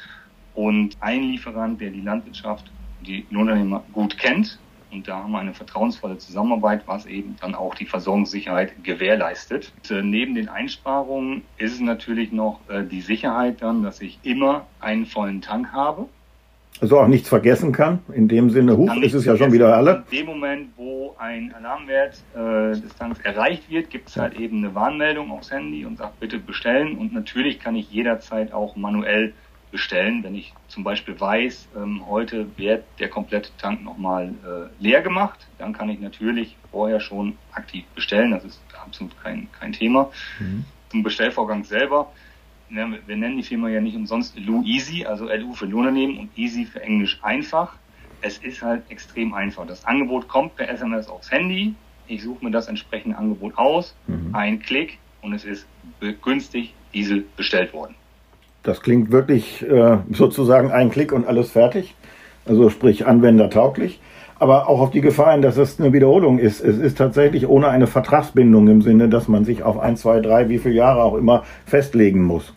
Und 0.55 0.96
ein 1.01 1.22
Lieferant, 1.22 1.81
der 1.81 1.90
die 1.90 2.01
Landwirtschaft, 2.01 2.70
die 3.07 3.27
Lohnunternehmer 3.31 3.85
gut 3.92 4.18
kennt, 4.18 4.59
und 4.90 5.09
da 5.09 5.22
haben 5.22 5.33
wir 5.33 5.40
eine 5.40 5.53
vertrauensvolle 5.53 6.16
Zusammenarbeit, 6.18 6.83
was 6.87 7.07
eben 7.07 7.37
dann 7.40 7.55
auch 7.55 7.75
die 7.75 7.87
Versorgungssicherheit 7.87 8.85
gewährleistet. 8.85 9.72
Und, 9.77 9.90
äh, 9.90 10.03
neben 10.03 10.35
den 10.35 10.49
Einsparungen 10.49 11.42
ist 11.59 11.75
es 11.75 11.81
natürlich 11.81 12.33
noch 12.33 12.61
äh, 12.68 12.85
die 12.85 13.01
Sicherheit 13.01 13.62
dann, 13.62 13.83
dass 13.83 14.01
ich 14.01 14.18
immer 14.22 14.66
einen 14.81 15.07
vollen 15.07 15.42
Tank 15.42 15.72
habe. 15.72 16.09
Also 16.81 17.01
auch 17.01 17.09
nichts 17.09 17.29
vergessen 17.29 17.73
kann. 17.73 18.01
In 18.12 18.29
dem 18.29 18.51
Sinne, 18.51 18.77
huch, 18.77 18.95
ist 18.97 19.15
es 19.15 19.25
ja 19.25 19.37
schon 19.37 19.53
wieder 19.53 19.75
alle. 19.75 20.05
In 20.11 20.19
dem 20.19 20.27
Moment, 20.27 20.69
wo 20.77 21.15
ein 21.19 21.55
Alarmwert 21.55 22.23
äh, 22.35 22.79
des 22.79 22.95
Tanks 22.97 23.19
erreicht 23.21 23.71
wird, 23.71 23.91
gibt 23.91 24.09
es 24.09 24.17
halt 24.17 24.39
eben 24.39 24.59
eine 24.59 24.75
Warnmeldung 24.75 25.31
aufs 25.31 25.51
Handy 25.51 25.87
und 25.87 25.99
sagt, 25.99 26.21
bitte 26.21 26.39
bestellen. 26.39 26.99
Und 26.99 27.15
natürlich 27.15 27.59
kann 27.59 27.77
ich 27.77 27.91
jederzeit 27.91 28.53
auch 28.53 28.77
manuell 28.77 29.33
bestellen. 29.71 30.23
Wenn 30.23 30.35
ich 30.35 30.53
zum 30.69 30.85
Beispiel 30.85 31.19
weiß, 31.19 31.69
ähm, 31.77 32.03
heute 32.07 32.47
wird 32.57 32.85
der 32.99 33.09
komplette 33.09 33.51
Tank 33.59 33.83
nochmal 33.83 34.29
äh, 34.29 34.83
leer 34.83 35.03
gemacht, 35.03 35.47
dann 35.59 35.73
kann 35.73 35.89
ich 35.89 36.01
natürlich 36.01 36.57
vorher 36.71 37.01
schon 37.01 37.37
aktiv 37.53 37.85
bestellen. 37.95 38.31
Das 38.31 38.45
ist 38.45 38.61
absolut 38.85 39.12
kein, 39.23 39.49
kein 39.59 39.73
Thema. 39.73 40.11
Mhm. 40.39 40.65
Zum 40.91 41.03
Bestellvorgang 41.03 41.65
selber. 41.65 42.12
Ja, 42.71 42.89
wir 43.07 43.17
nennen 43.17 43.37
die 43.37 43.43
Firma 43.43 43.69
ja 43.69 43.81
nicht 43.81 43.97
umsonst 43.97 44.39
Lu 44.39 44.63
Easy, 44.65 45.05
also 45.05 45.27
LU 45.27 45.53
für 45.53 45.67
Lohnunternehmen 45.67 46.19
und 46.19 46.31
Easy 46.37 46.65
für 46.65 46.83
Englisch 46.83 47.19
einfach. 47.23 47.77
Es 48.23 48.39
ist 48.39 48.63
halt 48.63 48.83
extrem 48.89 49.35
einfach. 49.35 49.67
Das 49.67 49.85
Angebot 49.85 50.27
kommt 50.27 50.57
per 50.57 50.69
SMS 50.69 51.09
aufs 51.09 51.31
Handy. 51.31 51.75
Ich 52.09 52.23
suche 52.23 52.45
mir 52.45 52.51
das 52.51 52.67
entsprechende 52.67 53.17
Angebot 53.17 53.57
aus. 53.57 53.95
Mhm. 54.07 54.35
Ein 54.35 54.61
Klick 54.61 54.99
und 55.23 55.33
es 55.33 55.45
ist 55.45 55.67
günstig 56.23 56.75
Diesel 56.93 57.25
bestellt 57.37 57.73
worden. 57.73 57.95
Das 58.63 58.81
klingt 58.81 59.13
wirklich 59.13 59.63
äh, 59.63 59.99
sozusagen 60.11 60.73
ein 60.73 60.91
Klick 60.91 61.13
und 61.13 61.27
alles 61.27 61.53
fertig. 61.53 61.95
Also 62.47 62.71
sprich 62.71 63.07
anwendertauglich. 63.07 64.01
Aber 64.38 64.68
auch 64.68 64.81
auf 64.81 64.90
die 64.90 65.01
Gefahr 65.01 65.33
hin, 65.33 65.42
dass 65.42 65.57
es 65.57 65.81
eine 65.81 65.92
Wiederholung 65.92 66.38
ist. 66.38 66.61
Es 66.61 66.79
ist 66.79 66.99
tatsächlich 66.99 67.49
ohne 67.49 67.68
eine 67.68 67.87
Vertragsbindung 67.87 68.68
im 68.68 68.83
Sinne, 68.83 69.09
dass 69.09 69.29
man 69.29 69.44
sich 69.44 69.62
auf 69.62 69.79
ein, 69.79 69.96
zwei, 69.96 70.20
drei, 70.20 70.49
wie 70.49 70.59
viele 70.59 70.75
Jahre 70.75 71.03
auch 71.03 71.14
immer 71.14 71.44
festlegen 71.64 72.22
muss. 72.22 72.53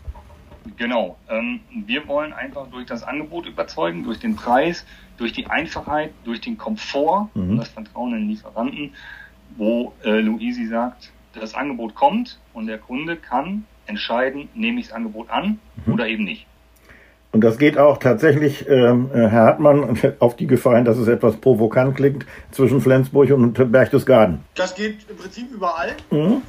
Genau. 0.77 1.17
Ähm, 1.29 1.61
wir 1.85 2.07
wollen 2.07 2.33
einfach 2.33 2.67
durch 2.67 2.85
das 2.85 3.03
Angebot 3.03 3.45
überzeugen, 3.45 4.03
durch 4.03 4.19
den 4.19 4.35
Preis, 4.35 4.85
durch 5.17 5.33
die 5.33 5.47
Einfachheit, 5.47 6.11
durch 6.23 6.41
den 6.41 6.57
Komfort 6.57 7.29
mhm. 7.33 7.51
und 7.51 7.57
das 7.57 7.69
Vertrauen 7.69 8.13
in 8.13 8.19
den 8.21 8.29
Lieferanten, 8.29 8.93
wo 9.57 9.93
äh, 10.03 10.19
Luisi 10.19 10.67
sagt, 10.67 11.11
das 11.33 11.53
Angebot 11.53 11.95
kommt 11.95 12.39
und 12.53 12.67
der 12.67 12.77
Kunde 12.77 13.15
kann 13.15 13.65
entscheiden, 13.85 14.49
nehme 14.53 14.79
ich 14.79 14.87
das 14.87 14.95
Angebot 14.95 15.29
an 15.29 15.59
mhm. 15.85 15.93
oder 15.93 16.07
eben 16.07 16.23
nicht. 16.23 16.45
Und 17.31 17.41
das 17.41 17.59
geht 17.59 17.77
auch 17.77 17.97
tatsächlich, 17.97 18.67
ähm, 18.67 19.11
äh, 19.13 19.27
Herr 19.27 19.43
Hartmann, 19.43 19.99
auf 20.19 20.35
die 20.35 20.47
Gefahr 20.47 20.75
hin, 20.75 20.85
dass 20.85 20.97
es 20.97 21.07
etwas 21.07 21.37
provokant 21.37 21.95
klingt, 21.95 22.25
zwischen 22.51 22.81
Flensburg 22.81 23.31
und 23.31 23.71
Berchtesgaden. 23.71 24.39
Das 24.55 24.73
geht 24.73 25.05
im 25.09 25.17
Prinzip 25.17 25.51
überall. 25.53 25.91
Mhm. 26.09 26.17
Ähm, 26.17 26.41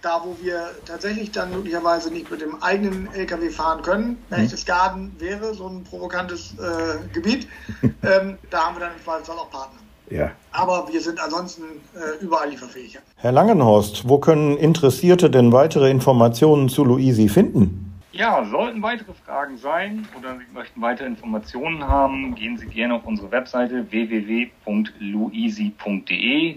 da, 0.00 0.20
wo 0.22 0.36
wir 0.42 0.70
tatsächlich 0.84 1.30
dann 1.30 1.50
möglicherweise 1.50 2.12
nicht 2.12 2.30
mit 2.30 2.40
dem 2.40 2.62
eigenen 2.62 3.08
LKW 3.14 3.48
fahren 3.50 3.82
können. 3.82 4.08
Mhm. 4.08 4.16
Berchtesgaden 4.30 5.16
wäre 5.18 5.54
so 5.54 5.66
ein 5.66 5.84
provokantes 5.84 6.54
äh, 6.58 7.12
Gebiet. 7.12 7.48
ähm, 7.82 8.38
da 8.50 8.66
haben 8.66 8.76
wir 8.76 8.80
dann 8.80 8.92
im 8.96 9.02
Zweifelsfall 9.02 9.36
auch 9.36 9.50
Partner. 9.50 9.78
Ja. 10.10 10.30
Aber 10.52 10.86
wir 10.92 11.00
sind 11.00 11.18
ansonsten 11.22 11.62
äh, 11.94 12.22
überall 12.22 12.50
lieferfähig. 12.50 12.98
Herr 13.16 13.32
Langenhorst, 13.32 14.06
wo 14.08 14.18
können 14.18 14.58
Interessierte 14.58 15.30
denn 15.30 15.52
weitere 15.52 15.90
Informationen 15.90 16.68
zu 16.68 16.84
Luisi 16.84 17.28
finden? 17.28 17.83
Ja, 18.16 18.44
sollten 18.44 18.80
weitere 18.80 19.12
Fragen 19.12 19.56
sein 19.56 20.08
oder 20.16 20.38
Sie 20.38 20.46
möchten 20.52 20.80
weitere 20.80 21.08
Informationen 21.08 21.82
haben, 21.82 22.36
gehen 22.36 22.56
Sie 22.56 22.68
gerne 22.68 22.94
auf 22.94 23.04
unsere 23.04 23.32
Webseite 23.32 23.90
www.luisi.de. 23.90 24.54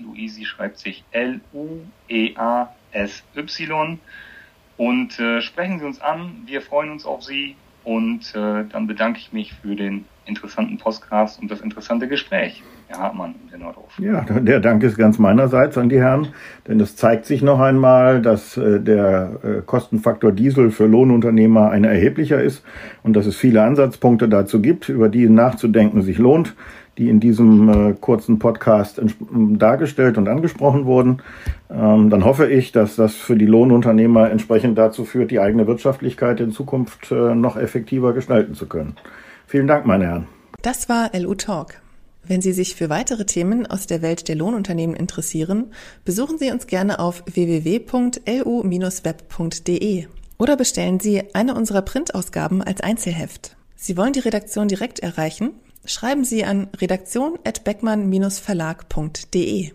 Luisi 0.03 0.45
schreibt 0.45 0.77
sich 0.77 1.07
L-U-E-A-S-Y. 1.09 1.91
Und 4.75 5.19
äh, 5.19 5.41
sprechen 5.41 5.79
Sie 5.79 5.85
uns 5.85 5.99
an. 5.99 6.43
Wir 6.45 6.61
freuen 6.61 6.91
uns 6.91 7.05
auf 7.05 7.23
Sie. 7.23 7.63
Und 7.81 8.35
äh, 8.35 8.67
dann 8.67 8.85
bedanke 8.85 9.19
ich 9.19 9.31
mich 9.31 9.55
für 9.55 9.75
den 9.75 10.11
interessanten 10.25 10.77
Podcast 10.77 11.39
und 11.39 11.49
das 11.49 11.61
interessante 11.61 12.07
Gespräch. 12.07 12.67
Herr 12.89 12.99
Hartmann, 12.99 13.35
der 13.51 13.59
Nordhof. 13.59 13.99
Ja, 13.99 14.21
der 14.21 14.61
Dank 14.61 14.81
ist 14.81 14.97
ganz 14.97 15.19
meinerseits 15.19 15.77
an 15.77 15.89
die 15.89 15.99
Herren, 15.99 16.29
denn 16.67 16.79
es 16.79 16.95
zeigt 16.95 17.25
sich 17.25 17.41
noch 17.41 17.59
einmal, 17.59 18.21
dass 18.21 18.55
äh, 18.55 18.79
der 18.79 19.39
äh, 19.43 19.61
Kostenfaktor 19.65 20.31
Diesel 20.31 20.71
für 20.71 20.85
Lohnunternehmer 20.85 21.69
ein 21.69 21.83
erheblicher 21.83 22.41
ist 22.41 22.63
und 23.03 23.17
dass 23.17 23.25
es 23.25 23.35
viele 23.35 23.61
Ansatzpunkte 23.61 24.29
dazu 24.29 24.61
gibt, 24.61 24.87
über 24.87 25.09
die 25.09 25.27
nachzudenken 25.27 26.01
sich 26.01 26.17
lohnt, 26.17 26.55
die 26.97 27.09
in 27.09 27.19
diesem 27.19 27.69
äh, 27.69 27.93
kurzen 27.93 28.39
Podcast 28.39 29.01
dargestellt 29.29 30.17
und 30.17 30.29
angesprochen 30.29 30.85
wurden. 30.85 31.21
Ähm, 31.69 32.09
dann 32.09 32.23
hoffe 32.23 32.49
ich, 32.49 32.71
dass 32.71 32.95
das 32.95 33.15
für 33.15 33.35
die 33.35 33.45
Lohnunternehmer 33.45 34.31
entsprechend 34.31 34.77
dazu 34.77 35.03
führt, 35.03 35.31
die 35.31 35.41
eigene 35.41 35.67
Wirtschaftlichkeit 35.67 36.39
in 36.39 36.51
Zukunft 36.51 37.11
noch 37.11 37.57
effektiver 37.57 38.13
gestalten 38.13 38.53
zu 38.53 38.67
können. 38.67 38.95
Vielen 39.45 39.67
Dank, 39.67 39.85
meine 39.85 40.05
Herren. 40.05 40.27
Das 40.61 40.87
war 40.87 41.09
LU 41.13 41.35
Talk. 41.35 41.81
Wenn 42.27 42.41
Sie 42.41 42.51
sich 42.51 42.75
für 42.75 42.89
weitere 42.89 43.25
Themen 43.25 43.65
aus 43.65 43.87
der 43.87 44.01
Welt 44.01 44.27
der 44.27 44.35
Lohnunternehmen 44.35 44.97
interessieren, 44.97 45.71
besuchen 46.03 46.37
Sie 46.37 46.51
uns 46.51 46.67
gerne 46.67 46.99
auf 46.99 47.23
www.lu-web.de. 47.25 50.07
Oder 50.37 50.57
bestellen 50.57 50.99
Sie 50.99 51.23
eine 51.33 51.55
unserer 51.55 51.81
Printausgaben 51.81 52.61
als 52.61 52.81
Einzelheft. 52.81 53.55
Sie 53.75 53.95
wollen 53.95 54.11
die 54.13 54.19
Redaktion 54.19 54.67
direkt 54.67 54.99
erreichen? 54.99 55.53
Schreiben 55.85 56.25
Sie 56.25 56.43
an 56.43 56.67
redaktion@beckmann-verlag.de. 56.79 59.71